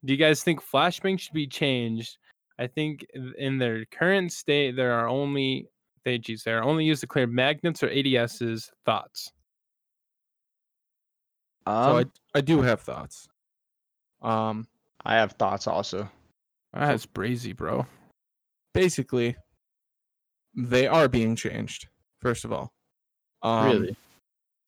[0.03, 2.19] you guys think flashbang should be changed?
[2.61, 3.07] I think
[3.39, 5.67] in- their current state, there are only
[6.05, 8.71] they geez, they are only used to clear magnets or ADSs.
[8.85, 9.33] Thoughts?
[11.67, 13.29] Um, so I I do have thoughts.
[14.23, 14.67] Um,
[15.05, 16.09] I have thoughts also.
[16.75, 17.87] That's brazy, bro.
[18.75, 19.37] basically,
[20.55, 21.89] they are being changed.
[22.21, 22.73] First of all,
[23.43, 23.97] um, really?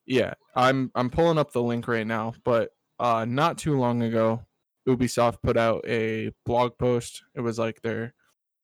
[0.06, 4.42] Yeah, I'm I'm pulling up the link right now, but uh not too long ago,
[4.88, 7.22] Ubisoft put out a blog post.
[7.34, 8.14] It was like their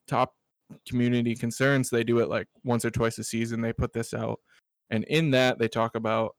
[0.06, 0.34] top
[0.88, 1.90] community concerns.
[1.90, 3.60] They do it like once or twice a season.
[3.60, 4.40] They put this out,
[4.90, 6.34] and in that they talk about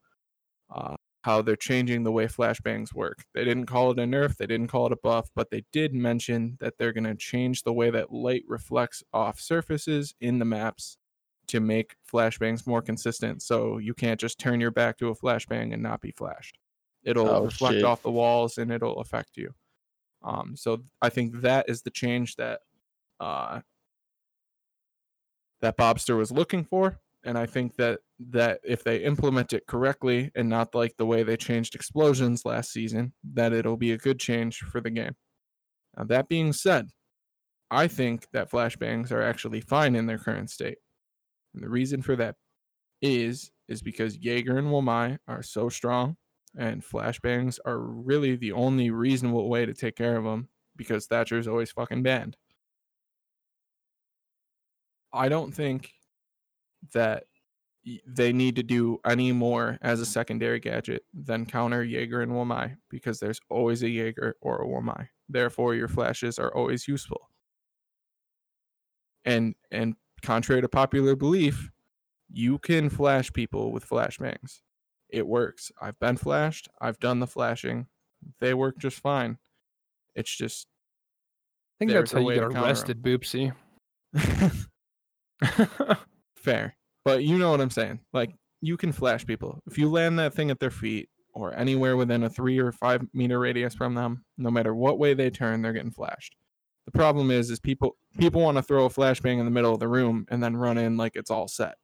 [0.70, 3.24] uh, how they're changing the way flashbangs work.
[3.34, 5.94] They didn't call it a nerf, they didn't call it a buff, but they did
[5.94, 10.46] mention that they're going to change the way that light reflects off surfaces in the
[10.46, 10.98] maps
[11.48, 13.42] to make flashbangs more consistent.
[13.42, 16.58] So you can't just turn your back to a flashbang and not be flashed.
[17.04, 17.84] It'll Oh, reflect shit.
[17.84, 19.54] off the walls and it'll affect you.
[20.24, 22.62] Um, so I think that is the change that
[23.20, 23.62] uh,
[25.62, 28.00] that Bobster was looking for, and I think that
[28.32, 32.72] that if they implement it correctly and not like the way they changed explosions last
[32.72, 35.16] season, that it'll be a good change for the game.
[35.98, 36.90] Now that being said,
[37.72, 40.80] I think that flashbangs are actually fine in their current state.
[41.54, 42.36] And the reason for that
[43.02, 46.18] is is because Jaeger and Wamai are so strong
[46.58, 51.48] and flashbangs are really the only reasonable way to take care of them because Thatcher's
[51.48, 52.38] always fucking banned.
[55.12, 55.94] I don't think
[56.94, 57.26] that
[58.06, 62.78] they need to do any more as a secondary gadget than counter Jaeger and Wamai
[62.90, 65.08] because there's always a Jaeger or a Wamai.
[65.28, 67.30] Therefore, your flashes are always useful.
[69.26, 71.70] And and contrary to popular belief,
[72.30, 74.62] you can flash people with flashbangs.
[75.10, 75.72] It works.
[75.82, 76.70] I've been flashed.
[76.80, 77.88] I've done the flashing.
[78.40, 79.38] They work just fine.
[80.16, 80.68] It's just
[81.80, 83.54] I think that's how you get arrested, Boopsy.
[86.36, 86.76] fair.
[87.06, 88.02] But you know what I'm saying.
[88.12, 88.32] Like
[88.62, 89.62] you can flash people.
[89.66, 93.06] If you land that thing at their feet or anywhere within a three or five
[93.14, 96.36] meter radius from them, no matter what way they turn, they're getting flashed.
[96.86, 99.80] The problem is is people people want to throw a flashbang in the middle of
[99.80, 101.76] the room and then run in like it's all set.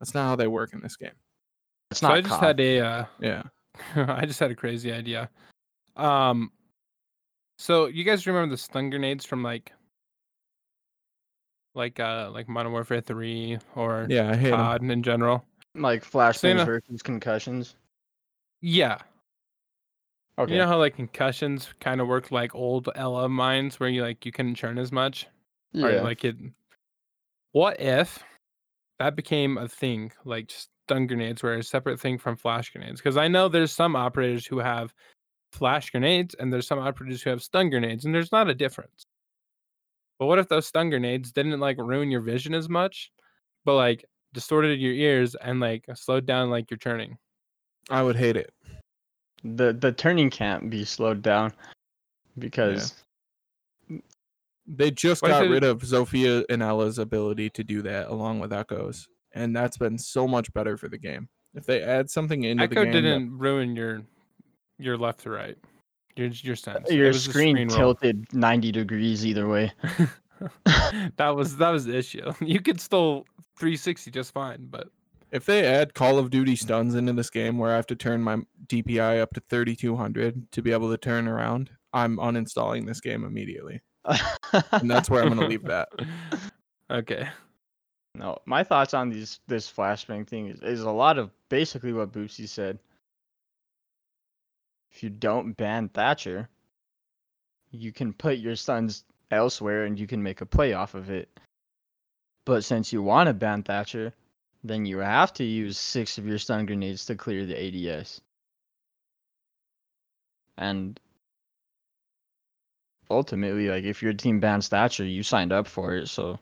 [0.00, 1.10] That's not how they work in this game.
[1.92, 2.16] It's so not.
[2.18, 2.42] I just COD.
[2.46, 3.42] had a uh, Yeah.
[3.96, 5.30] I just had a crazy idea.
[5.96, 6.50] Um,
[7.58, 9.72] so you guys remember the stun grenades from like,
[11.74, 14.58] like uh, like Modern Warfare Three or Yeah, I hate 'em.
[14.58, 15.44] COD in general?
[15.74, 17.76] Like flashbangs Same- versus concussions.
[18.60, 18.98] Yeah.
[20.38, 20.52] Okay.
[20.52, 24.24] You know how like concussions kind of work like old Ela mines where you like
[24.26, 25.26] you couldn't churn as much?
[25.72, 25.86] yeah.
[25.86, 26.36] Or like it
[27.52, 28.22] what if
[28.98, 30.50] that became a thing, like
[30.86, 33.00] stun grenades were a separate thing from flash grenades?
[33.00, 34.92] Because I know there's some operators who have
[35.52, 39.04] flash grenades and there's some operators who have stun grenades, and there's not a difference.
[40.18, 43.10] But what if those stun grenades didn't like ruin your vision as much,
[43.64, 47.16] but like distorted your ears and like slowed down like your turning?
[47.90, 48.52] I would hate it.
[49.44, 51.52] the the turning can't be slowed down
[52.38, 52.94] because
[54.64, 58.06] They just What if got it- rid of Zofia and Ela's ability to do that
[58.08, 61.28] along with Echo's, and that's been so much better for the game.
[61.54, 64.02] If they add something into Echo the game, that- didn't ruin your
[64.78, 65.56] your left to right.
[66.16, 66.90] Your your sense.
[66.90, 67.76] Your was a screen, roll.
[67.76, 69.72] tilted 90 degrees either way.
[71.16, 72.32] that was that was the issue.
[72.40, 73.24] You could still
[73.58, 74.88] 360 just fine, but
[75.30, 78.22] if they add Call of Duty stuns into this game, where I have to turn
[78.22, 83.24] my DPI up to 3200 to be able to turn around, I'm uninstalling this game
[83.24, 83.80] immediately,
[84.72, 85.88] and that's where I'm going to leave that.
[86.90, 87.28] Okay.
[88.14, 92.12] No, my thoughts on these this flashbang thing is, is a lot of basically what
[92.12, 92.78] Boopsy said.
[94.92, 96.48] If you don't ban Thatcher,
[97.70, 101.28] you can put your sons elsewhere and you can make a play off of it.
[102.44, 104.12] But since you want to ban Thatcher,
[104.62, 108.20] then you have to use six of your stun grenades to clear the ADS.
[110.58, 111.00] And
[113.10, 116.38] ultimately, like if your team bans Thatcher, you signed up for it, so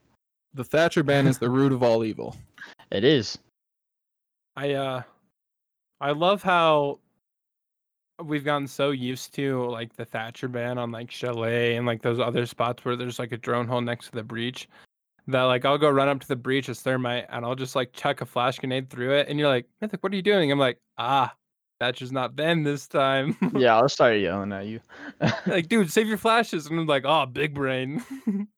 [0.55, 2.37] The Thatcher ban is the root of all evil.
[2.91, 3.39] it is.
[4.57, 5.03] I uh
[6.01, 6.99] I love how
[8.23, 12.19] we've gotten so used to like the Thatcher ban on like Chalet and like those
[12.21, 14.69] other spots where there's like a drone hole next to the breach.
[15.27, 17.93] That like I'll go run up to the breach as thermite and I'll just like
[17.93, 20.51] chuck a flash grenade through it and you're like, Mythic, what are you doing?
[20.51, 21.33] I'm like, ah,
[21.79, 23.37] Thatcher's not banned this time.
[23.57, 24.81] yeah, I'll start yelling at you.
[25.47, 26.67] like, dude, save your flashes.
[26.67, 28.03] And I'm like, oh, big brain.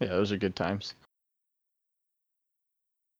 [0.00, 0.94] yeah, those are good times.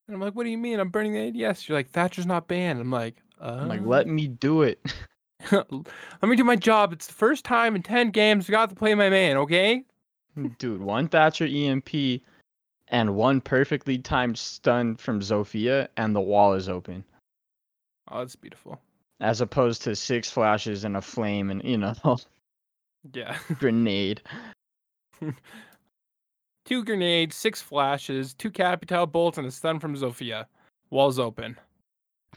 [0.08, 0.80] And I'm like, what do you mean?
[0.80, 1.68] I'm burning the ADS.
[1.68, 2.80] You're like, Thatcher's not banned.
[2.80, 4.80] I'm like, uh, I'm like, let me do it.
[5.52, 5.82] let
[6.22, 6.92] me do my job.
[6.92, 9.84] It's the first time in 10 games I got to play my man, okay?
[10.58, 12.20] Dude, one Thatcher EMP
[12.88, 17.04] and one perfectly timed stun from Zofia, and the wall is open.
[18.10, 18.80] Oh, that's beautiful.
[19.20, 21.94] As opposed to six flashes and a flame and, you know,
[23.12, 23.38] Yeah.
[23.58, 24.22] grenade.
[26.70, 30.46] Two grenades, six flashes, two Capitão bolts, and a stun from Zofia.
[30.90, 31.58] Walls open.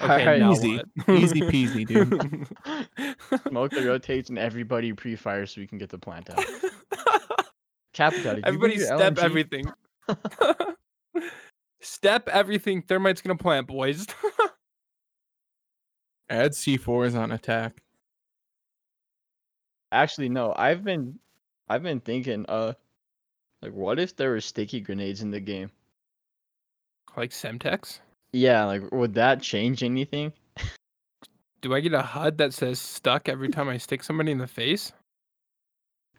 [0.02, 0.78] Okay, Alright, now Easy.
[1.06, 1.20] what?
[1.20, 2.10] Easy peasy, dude.
[3.48, 6.44] Smoke that rotates and everybody pre fire so we can get the plant out.
[7.94, 9.24] Capital, Everybody bring step LMG?
[9.24, 9.72] everything.
[11.82, 12.82] step everything.
[12.82, 14.08] Thermite's gonna plant, boys.
[16.32, 17.84] Add C4s on attack.
[19.92, 20.56] Actually, no.
[20.58, 21.20] I've been,
[21.70, 22.74] I've been thinking, uh,
[23.64, 25.72] like, what if there were sticky grenades in the game?
[27.16, 28.00] like Semtex?
[28.32, 30.34] Yeah, like, would that change anything?
[31.62, 34.48] Do I get a HUD that says stuck every time I stick somebody in the
[34.48, 34.92] face?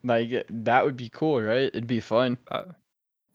[0.04, 1.64] Like, uh, that would be cool, right?
[1.64, 2.38] It'd be fun.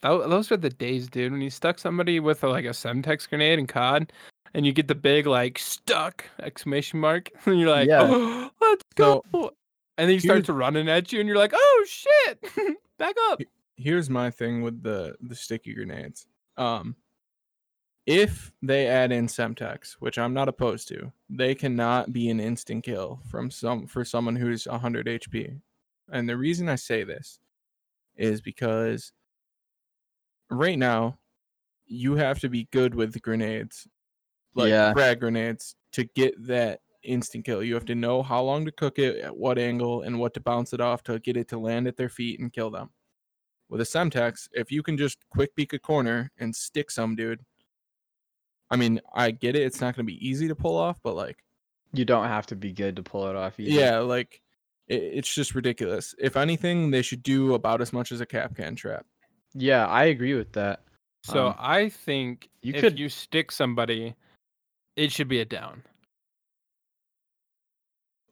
[0.02, 1.32] Tho- those are the days, dude.
[1.34, 4.12] When you stuck somebody with a, like a Semtex grenade in COD,
[4.54, 8.08] and you get the big like stuck exclamation mark, and you're like, Yeah.
[8.10, 9.52] oh, let's So, go.
[9.98, 12.42] and then he starts running at you, and you're like, oh shit,
[12.98, 13.42] back up.
[13.80, 16.28] Here's my thing with the the sticky grenades.
[16.58, 16.98] Um,
[18.06, 22.84] if they add in Semtex, which I'm not opposed to, they cannot be an instant
[22.84, 25.62] kill from some for someone who's 100 HP.
[26.12, 27.40] And the reason I say this
[28.16, 29.14] is because
[30.50, 31.20] right now
[31.86, 33.88] you have to be good with grenades,
[34.56, 34.94] like Yeah.
[34.94, 37.64] frag grenades, to get that instant kill.
[37.64, 40.42] You have to know how long to cook it, at what angle, and what to
[40.42, 42.92] bounce it off to get it to land at their feet and kill them.
[43.70, 47.42] With a Semtex, if you can just quick peek a corner and stick some dude,
[48.72, 49.62] I mean, I get it.
[49.64, 51.38] It's not going to be easy to pull off, but like,
[51.94, 53.72] You don't have to be good to pull it off either.
[53.72, 54.42] yeah, like
[54.88, 56.14] it, it's just ridiculous.
[56.20, 59.06] If anything, they should do about as much as a Kapkan trap.
[59.54, 60.82] Yeah, I agree with that.
[61.24, 64.16] So Um, I think you if could- you stick somebody,
[64.96, 65.84] it should be a down.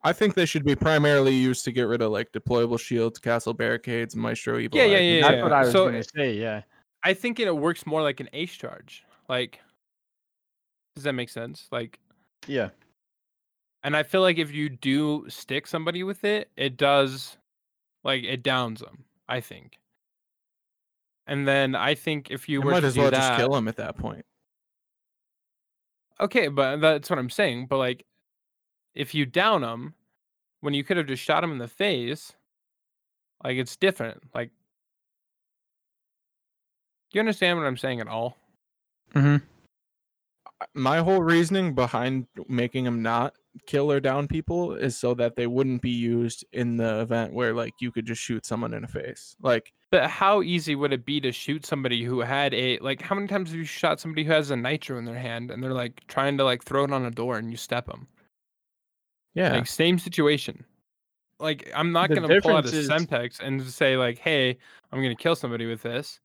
[0.07, 3.53] I think they should be primarily used to get rid of like deployable shields, castle
[3.53, 4.77] barricades, maestro evil.
[4.77, 5.01] Yeah, yeah, Eye.
[5.01, 6.33] yeah, That's what I was So- gonna say.
[6.33, 6.61] Yeah.
[7.03, 9.03] I think it works more like an ace charge.
[9.27, 9.59] Like,
[10.95, 11.67] does that make sense?
[11.71, 11.99] Like,
[12.47, 12.69] Yeah.
[13.83, 17.37] and I feel like if you do stick somebody with it, it does,
[18.03, 19.03] like, it downs them.
[19.27, 19.77] I think.
[21.27, 23.37] And then I think if you You were might to as do well that, just
[23.39, 24.25] kill him at that point.
[26.21, 27.67] okay, but that's what I'm saying.
[27.67, 28.05] But like,
[28.95, 29.93] if you down him,
[30.61, 32.33] when you could have just shot him in the face,
[33.43, 34.23] like it's different.
[34.33, 34.49] Like,
[37.11, 38.37] do you understand what I'm saying at all?
[39.13, 39.37] Mm-hmm.
[40.73, 43.35] My whole reasoning behind making him not
[43.65, 47.53] kill or down people is so that they wouldn't be used in the event where
[47.53, 49.35] like you could just shoot someone in the face.
[49.41, 53.01] Like But how easy would it be to shoot somebody who had a like?
[53.01, 55.63] How many times have you shot somebody who has a nitro in their hand and
[55.63, 58.07] they're like trying to like throw it on a door and you step them?
[59.37, 60.65] Yeah, Like same situation.
[61.39, 64.57] Like I'm not The gonna pull out a is- Semtex and say like, "Hey,
[64.91, 66.19] I'm gonna kill somebody with this."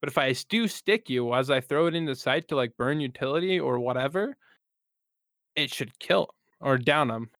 [0.00, 2.98] But if I do stick you as I throw it into sight to like burn
[3.00, 4.36] utility or whatever,
[5.54, 7.30] it should kill or down them.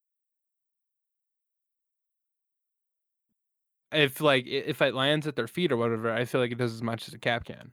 [3.93, 6.72] If like if it lands at their feet or whatever, I feel like it does
[6.74, 7.70] as much as a Kapkan.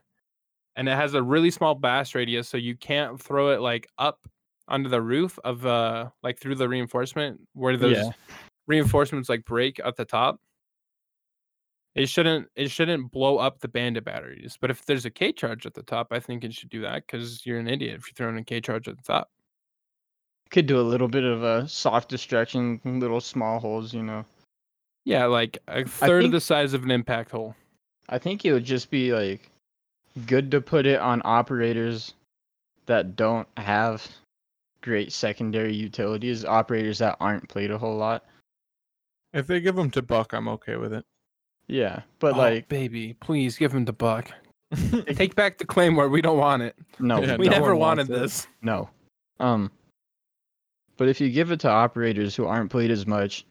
[0.76, 4.28] And it has a really small blast radius, so you can't throw it like up
[4.68, 8.11] onto the roof of uh like through the reinforcement where those Yeah.
[8.68, 10.39] reinforcements like break at the top.
[11.95, 14.57] It shouldn't it shouldn't blow up the bandit batteries.
[14.59, 17.05] But if there's a K charge at the top, I think it should do that
[17.05, 19.30] because you're an idiot if you're throwing a K charge at the top.
[20.49, 24.26] Could do a little bit of a soft destruction, little small holes, you know.
[25.05, 27.55] Yeah, like a third of the size of an impact hole.
[28.09, 29.49] I think it would just be like
[30.26, 32.14] good to put it on operators
[32.86, 34.07] that don't have
[34.84, 38.24] great secondary utilities, operators that aren't played a whole lot.
[39.34, 41.04] if they give him to Buck, I'm okay with it.
[41.68, 44.30] Yeah, but Oh, like baby, please give him the buck.
[45.16, 46.10] Take back the claymore.
[46.10, 46.76] We don't want it.
[47.00, 48.22] no, Yeah, we no never wanted wants it.
[48.22, 48.48] this.
[48.62, 48.90] no.
[49.40, 49.72] Um
[50.98, 53.46] but if you give it to operators who aren't played as much,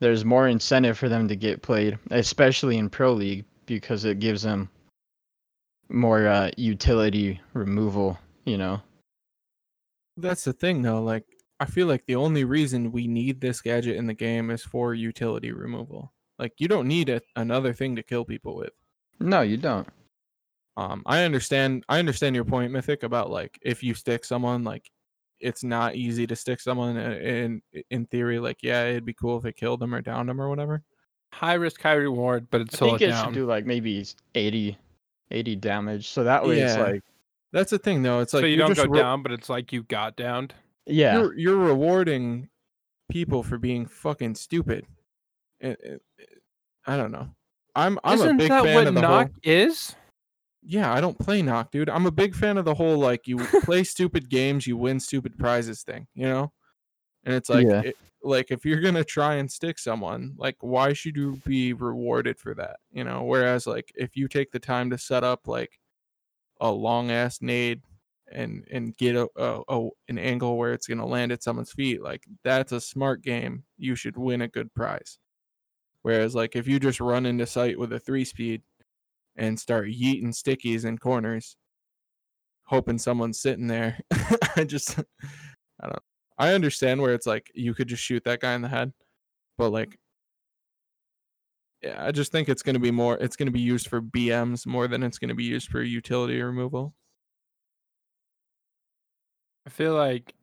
[0.00, 4.42] there's more incentive for them to get played, especially in pro league because it gives
[4.42, 4.68] them
[5.88, 8.80] more uh, utility removal, you know.
[10.16, 11.24] That's the thing though, like
[11.60, 14.94] I feel like the only reason we need this gadget in the game is for
[14.94, 16.12] utility removal.
[16.38, 18.72] Like you don't need a, another thing to kill people with.
[19.20, 19.88] No, you don't.
[20.76, 24.90] Um I understand I understand your point Mythic about like if you stick someone like
[25.40, 29.38] it's not easy to stick someone uh, in in theory like yeah, it'd be cool
[29.38, 30.82] if it killed them or downed them or whatever.
[31.32, 33.24] High risk, high reward, but it's I think it it down.
[33.26, 34.04] should do like maybe
[34.34, 34.76] 80,
[35.30, 36.08] 80 damage.
[36.08, 36.82] So that way it's Yeah.
[36.82, 37.02] like,
[37.52, 38.20] That's the thing though.
[38.20, 40.54] It's like so you don't go re- down, but it's like you got downed.
[40.86, 42.48] yeah, you're you're rewarding
[43.10, 44.86] people for being fucking stupid.
[45.60, 46.42] It- it- it-
[46.86, 47.28] I don't know.
[47.74, 49.36] I'm I'm Isn't a big that fan what of the knock whole.
[49.42, 49.94] is?
[50.64, 51.88] Yeah, I don't play knock, dude.
[51.90, 55.38] I'm a big fan of the whole like you play stupid games, you win stupid
[55.38, 56.06] prizes thing.
[56.14, 56.52] You know,
[57.24, 57.82] and it's like Yeah.
[57.82, 62.38] it, like if you're gonna try and stick someone, like why should you be rewarded
[62.38, 62.76] for that?
[62.92, 65.78] You know, whereas like if you take the time to set up like
[66.62, 67.82] a long ass nade
[68.30, 72.02] and and get a, a, a an angle where it's gonna land at someone's feet,
[72.02, 73.64] like that's a smart game.
[73.76, 75.18] You should win a good prize.
[76.02, 78.62] Whereas like if you just run into sight with a three speed
[79.36, 81.56] and start yeeting stickies in corners,
[82.64, 83.98] hoping someone's sitting there,
[84.56, 84.98] I just
[85.80, 86.02] I don't
[86.38, 88.92] I understand where it's like you could just shoot that guy in the head,
[89.58, 89.98] but like
[91.82, 94.00] yeah, I just think it's going to be more it's going to be used for
[94.00, 96.94] BMs more than it's going to be used for utility removal.
[99.66, 100.34] I feel like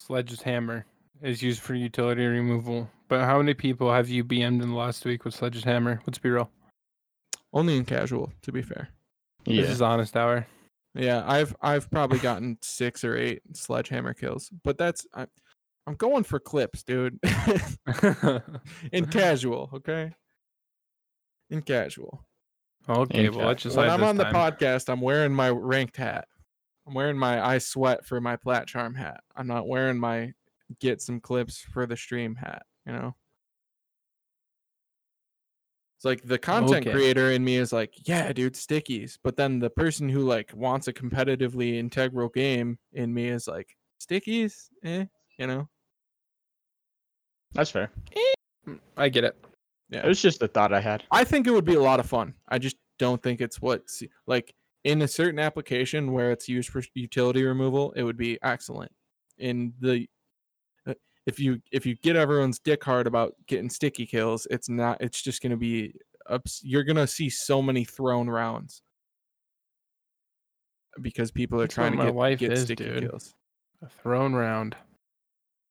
[0.00, 0.86] Sledge's hammer
[1.22, 2.88] is used for utility removal.
[3.08, 6.00] But how many people have you BM'd in the last week with Sledge's hammer?
[6.06, 6.50] Let's be real.
[7.52, 8.90] Only in casual, to be fair.
[9.46, 9.62] Yeah.
[9.62, 10.46] This is honest hour.
[10.94, 15.26] Yeah, I've I've probably gotten six or eight sledgehammer kills, but that's I,
[15.86, 17.18] I'm going for clips, dude.
[18.92, 20.12] in casual, okay.
[21.50, 22.26] In casual.
[22.88, 25.96] okay, In well let's just when I'm this on the podcast, I'm wearing my ranked
[25.96, 26.28] hat.
[26.86, 29.22] I'm wearing my I sweat for my plat charm hat.
[29.36, 30.32] I'm not wearing my
[30.80, 33.14] get some clips for the stream hat, you know?
[35.96, 36.92] It's like the content Okay.
[36.92, 39.18] creator in me is like, yeah, dude, stickies.
[39.22, 43.76] But then the person who like wants a competitively integral game in me is like,
[44.00, 44.68] stickies?
[44.84, 45.06] Eh,
[45.38, 45.68] you know?
[47.52, 47.90] That's fair.
[48.96, 49.36] I get it.
[49.90, 50.04] Yeah.
[50.04, 51.04] It was just a thought I had.
[51.10, 52.34] I think it would be a lot of fun.
[52.48, 53.82] I just don't think it's what
[54.26, 54.54] like
[54.84, 58.92] in a certain application where it's used for utility removal, it would be excellent.
[59.38, 60.06] In the
[60.86, 60.94] uh,
[61.26, 65.00] if you if you get everyone's dick hard about getting sticky kills, it's not.
[65.00, 65.94] It's just gonna be
[66.28, 68.82] ups, you're gonna see so many thrown rounds
[71.00, 73.10] because people are That's trying to my get, wife get is, sticky dude.
[73.10, 73.34] kills.
[73.82, 74.76] A thrown round.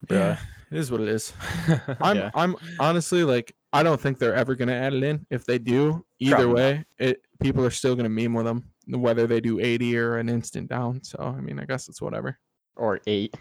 [0.09, 0.37] Yeah,
[0.71, 1.33] it is what it is.
[2.01, 2.31] I'm Yeah.
[2.33, 5.25] I'm honestly like I don't think they're ever gonna add it in.
[5.29, 6.55] If they do, either Probably not.
[6.55, 10.29] way, it people are still gonna meme with them, whether they do 80 or an
[10.29, 11.03] instant down.
[11.03, 12.37] So I mean, I guess it's whatever.
[12.75, 13.35] Or eight.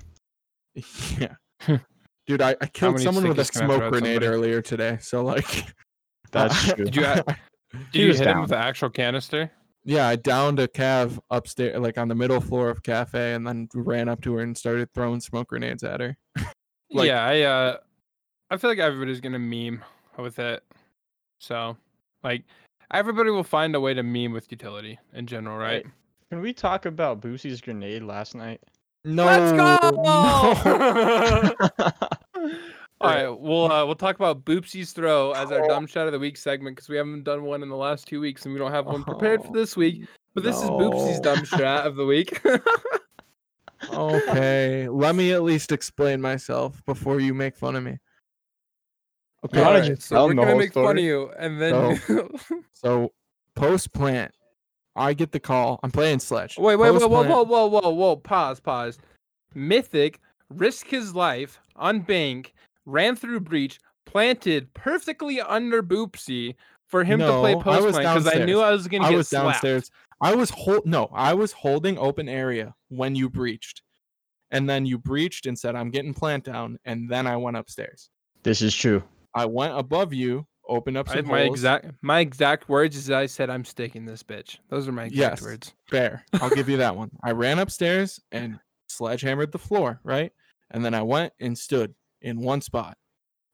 [1.19, 1.35] yeah.
[2.27, 4.99] Dude, I, I killed someone with a stickers can I throw smoke grenade earlier today.
[5.01, 5.65] So like
[6.33, 6.85] That's true.
[6.85, 7.25] Did you Did
[7.93, 9.51] you was hit him with the actual canister?
[9.85, 13.69] Yeah, I downed a cav upstairs, like on the middle floor of cafe, and then
[13.73, 16.17] ran up to her and started throwing smoke grenades at her.
[16.91, 17.77] Like- yeah, I uh,
[18.51, 19.85] I feel like everybody's gonna meme
[20.19, 20.63] with it.
[21.39, 21.77] So,
[22.25, 22.43] like,
[22.93, 25.85] everybody will find a way to meme with utility in general, right?
[25.85, 25.87] Right.
[26.31, 28.61] Can we talk about Boopsie's grenade last night?
[29.05, 29.77] No, Let's go!
[30.03, 31.55] no.
[33.01, 36.19] All right, we'll uh, we'll talk about Boopsie's throw as our dumb shot of the
[36.19, 38.73] week segment because we haven't done one in the last two weeks and we don't
[38.73, 40.07] have one prepared for Oh, this week.
[40.35, 41.35] But this is Boopsie's no.
[41.35, 42.41] dumb shot of the week.
[43.93, 47.99] okay, let me at least explain myself before you make fun of me.
[49.45, 52.01] Okay, Why right, so we're gonna whole make fun of you, and then
[52.73, 53.13] so
[53.55, 54.33] post plant,
[54.97, 55.79] I get the call.
[55.83, 56.57] I'm playing sledge.
[56.59, 58.99] wait, wait, wait, whoa, Post-plant- whoa, whoa, whoa, whoa, pause, pause.
[59.55, 62.55] Mythic risked his life on bank,
[62.87, 66.55] ran through breach, planted perfectly under Boopsie
[66.87, 68.61] for him to play post plant because I knew.
[68.61, 69.63] I was gonna I get was slapped.
[69.63, 69.91] downstairs.
[70.21, 73.83] I was hold no, I was holding open area when you breached.
[74.53, 78.09] And then you breached and said, I'm getting plant down, and then I went upstairs.
[78.45, 79.03] This is true.
[79.37, 81.59] I went above you, opened up I, some my holes.
[81.59, 84.59] exact my exact words is I said I'm sticking this bitch.
[84.71, 85.43] Those are my exact Yes.
[85.43, 85.75] words.
[85.89, 86.25] Fair.
[86.41, 87.11] I'll give you that one.
[87.23, 88.59] I ran upstairs and
[88.89, 90.33] sledgehammered the floor, right?
[90.71, 92.97] And then I went and stood in one spot.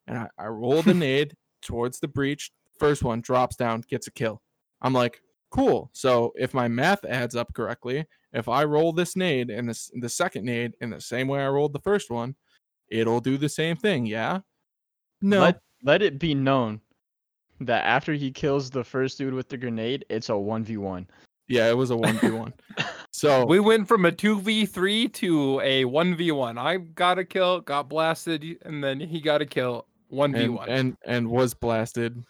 [0.06, 2.50] And I, I rolled a nade towards the breach.
[2.78, 4.40] First one drops down, gets a kill.
[4.80, 5.90] I'm like, cool.
[5.92, 10.08] So if my math adds up correctly, if I roll this nade and this the
[10.08, 12.34] second nade in the same way I rolled the first one,
[12.88, 14.40] it'll do the same thing, yeah?
[15.20, 15.40] No.
[15.40, 16.80] Let let it be known
[17.60, 21.06] that after he kills the first dude with the grenade, it's a one v one.
[21.48, 22.52] yeah, it was a 1v1.
[23.14, 26.56] So We went from a two v three to a one v one.
[26.56, 29.86] I got a kill, got blasted, and then he got a kill.
[30.08, 30.68] One v and, one.
[30.68, 32.24] and and was blasted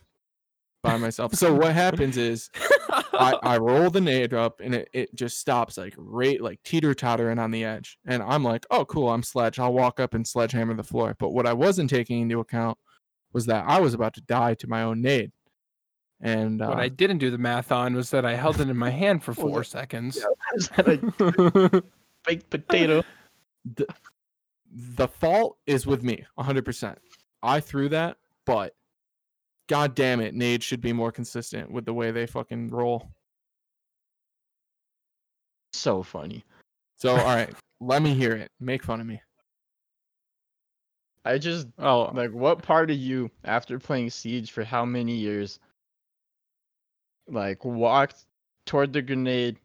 [0.82, 1.34] by myself.
[1.34, 2.50] So what happens is
[3.12, 6.92] I, I roll the nade up and it, it just stops like right like teeter
[6.94, 7.96] tottering on the edge.
[8.04, 9.60] And I'm like, oh cool, I'm sledge.
[9.60, 11.14] I'll walk up and sledgehammer the floor.
[11.18, 12.76] But what I wasn't taking into account
[13.32, 15.32] was that I was about to die to my own nade.
[16.20, 18.76] And uh, What I didn't do the math on was that I held it in
[18.76, 20.24] my hand for four seconds.
[20.54, 20.88] Is that
[21.74, 21.82] a
[22.24, 23.02] baked potato?
[23.74, 23.86] the,
[24.72, 26.96] the fault is with me 100%.
[27.42, 28.74] I threw that, but
[29.68, 33.08] god damn it, nades should be more consistent with the way they fucking roll.
[35.72, 36.44] So funny.
[36.96, 38.52] So, all right, let me hear it.
[38.60, 39.20] Make fun of me.
[41.24, 45.58] I just Oh, like what part of you after playing Siege for how many years
[47.28, 48.26] like walked
[48.66, 49.58] toward the grenade,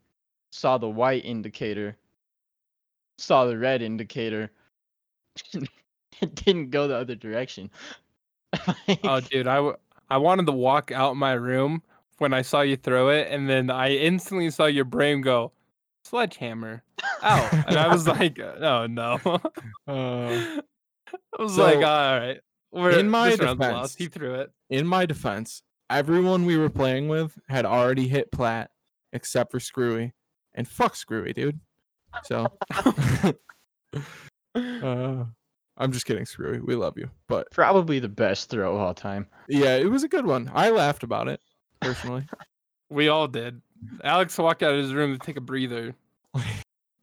[0.51, 1.97] saw the white indicator,
[3.17, 4.51] saw the red indicator,
[5.53, 7.69] and didn't go the other direction.
[8.87, 9.77] Like, oh, dude, I, w-
[10.09, 11.81] I wanted to walk out my room
[12.17, 15.51] when I saw you throw it, and then I instantly saw your brain go,
[16.03, 16.83] sledgehammer,
[17.21, 19.19] out, and I was like, oh no.
[19.87, 20.61] Uh,
[21.37, 22.39] I was So, like, all right,
[22.71, 23.97] we're in my defense- lost.
[23.97, 24.51] He threw it.
[24.69, 28.69] in my defense, everyone we were playing with had already hit plat
[29.13, 30.13] except for Screwy.
[30.53, 31.59] And fuck Screwy, dude.
[32.23, 32.47] So,
[34.55, 35.23] uh,
[35.77, 36.59] I'm just kidding, Screwy.
[36.59, 37.09] We love you.
[37.27, 39.27] But probably the best throw of all time.
[39.47, 40.49] yeah, it was a good one.
[40.53, 41.39] I laughed about it
[41.81, 42.25] personally.
[42.89, 43.61] We all did.
[44.01, 45.93] Alex walked out of his room to take a breather,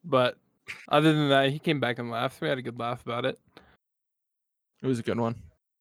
[0.02, 0.38] but
[0.88, 2.40] other than that, he came back and laughed.
[2.40, 3.38] We had a good laugh about it.
[4.84, 5.36] It was a good one.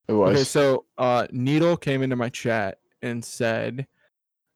[0.07, 0.33] It was.
[0.33, 3.85] Okay, so uh, Needle came into my chat and said,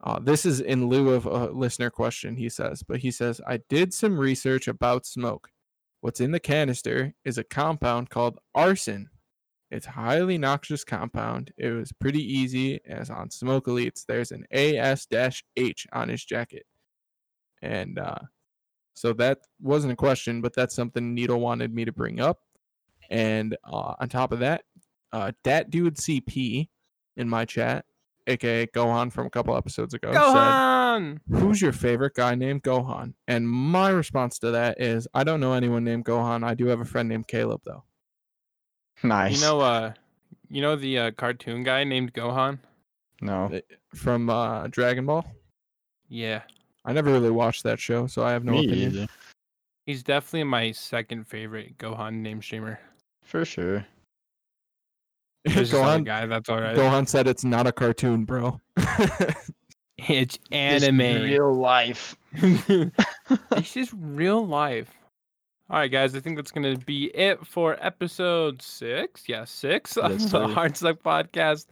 [0.01, 3.57] uh, "This is in lieu of a listener question." He says, but he says, "I
[3.67, 5.49] did some research about smoke.
[5.99, 9.07] What's in the canister is a compound called arsine.
[9.69, 11.51] It's a highly noxious compound.
[11.57, 16.65] It was pretty easy, as on Smoke Elites, there's an AS-H on his jacket,
[17.61, 18.19] and uh,
[18.93, 22.39] so that wasn't a question, but that's something Needle wanted me to bring up.
[23.09, 24.63] And uh, on top of that,
[25.13, 26.67] uh, Dat Dude CP
[27.15, 27.85] in my chat,
[28.27, 31.19] aka Gohan from a couple episodes ago, Go said!
[31.39, 33.13] Who's your favorite guy named Gohan?
[33.27, 36.43] And my response to that is, I don't know anyone named Gohan.
[36.43, 37.83] I do have a friend named Caleb, though.
[39.03, 39.35] nice.
[39.35, 39.93] You know, uh,
[40.49, 42.59] you know the uh, cartoon guy named Gohan.
[43.21, 43.49] no.
[43.53, 43.61] Eh,
[43.95, 45.25] From uh, Dragon Ball.
[46.09, 46.41] Yeah,
[46.85, 48.93] I never really watched that show, so I have no Me opinion.
[48.93, 49.07] either.
[49.85, 52.79] he's definitely my second favorite Gohan name streamer.
[53.27, 53.85] For sure.
[55.43, 56.25] There's this Gohan, guy.
[56.25, 56.75] That's all right.
[56.75, 58.59] Gohan said it's not a cartoon, bro.
[59.97, 61.23] It's This anime.
[61.23, 62.15] real life.
[62.31, 64.91] this is real life.
[65.69, 66.15] All right, guys.
[66.15, 69.23] I think that's gonna be it for episode six.
[69.27, 70.47] Yeah, six of the sir.
[70.47, 71.65] Hard Suck Podcast.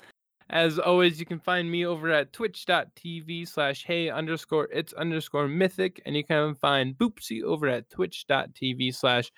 [0.49, 6.01] As always, you can find me over at twitch.tv slash hey underscore it's underscore mythic.
[6.05, 9.31] And you can find Boopsy over at twitch.tv slash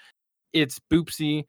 [0.54, 1.44] it's Boopsy.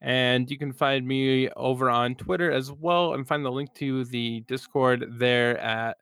[0.00, 4.04] And you can find me over on Twitter as well and find the link to
[4.04, 5.96] the Discord there at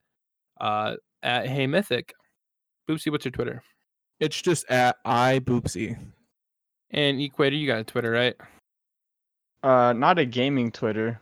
[0.61, 2.13] uh at Hey Mythic.
[2.89, 3.63] Boopsy, what's your Twitter?
[4.21, 5.99] It's just at I Boopsy.
[6.91, 8.35] And Equator, you got a Twitter, right?
[9.63, 11.21] Uh, not a gaming Twitter,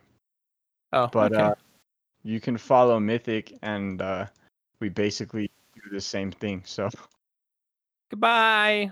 [0.91, 1.41] Oh, but okay.
[1.41, 1.55] uh,
[2.23, 4.27] you can follow Mythic, and uh,
[4.79, 6.61] we basically do the same thing.
[6.65, 6.89] So
[8.11, 8.91] goodbye.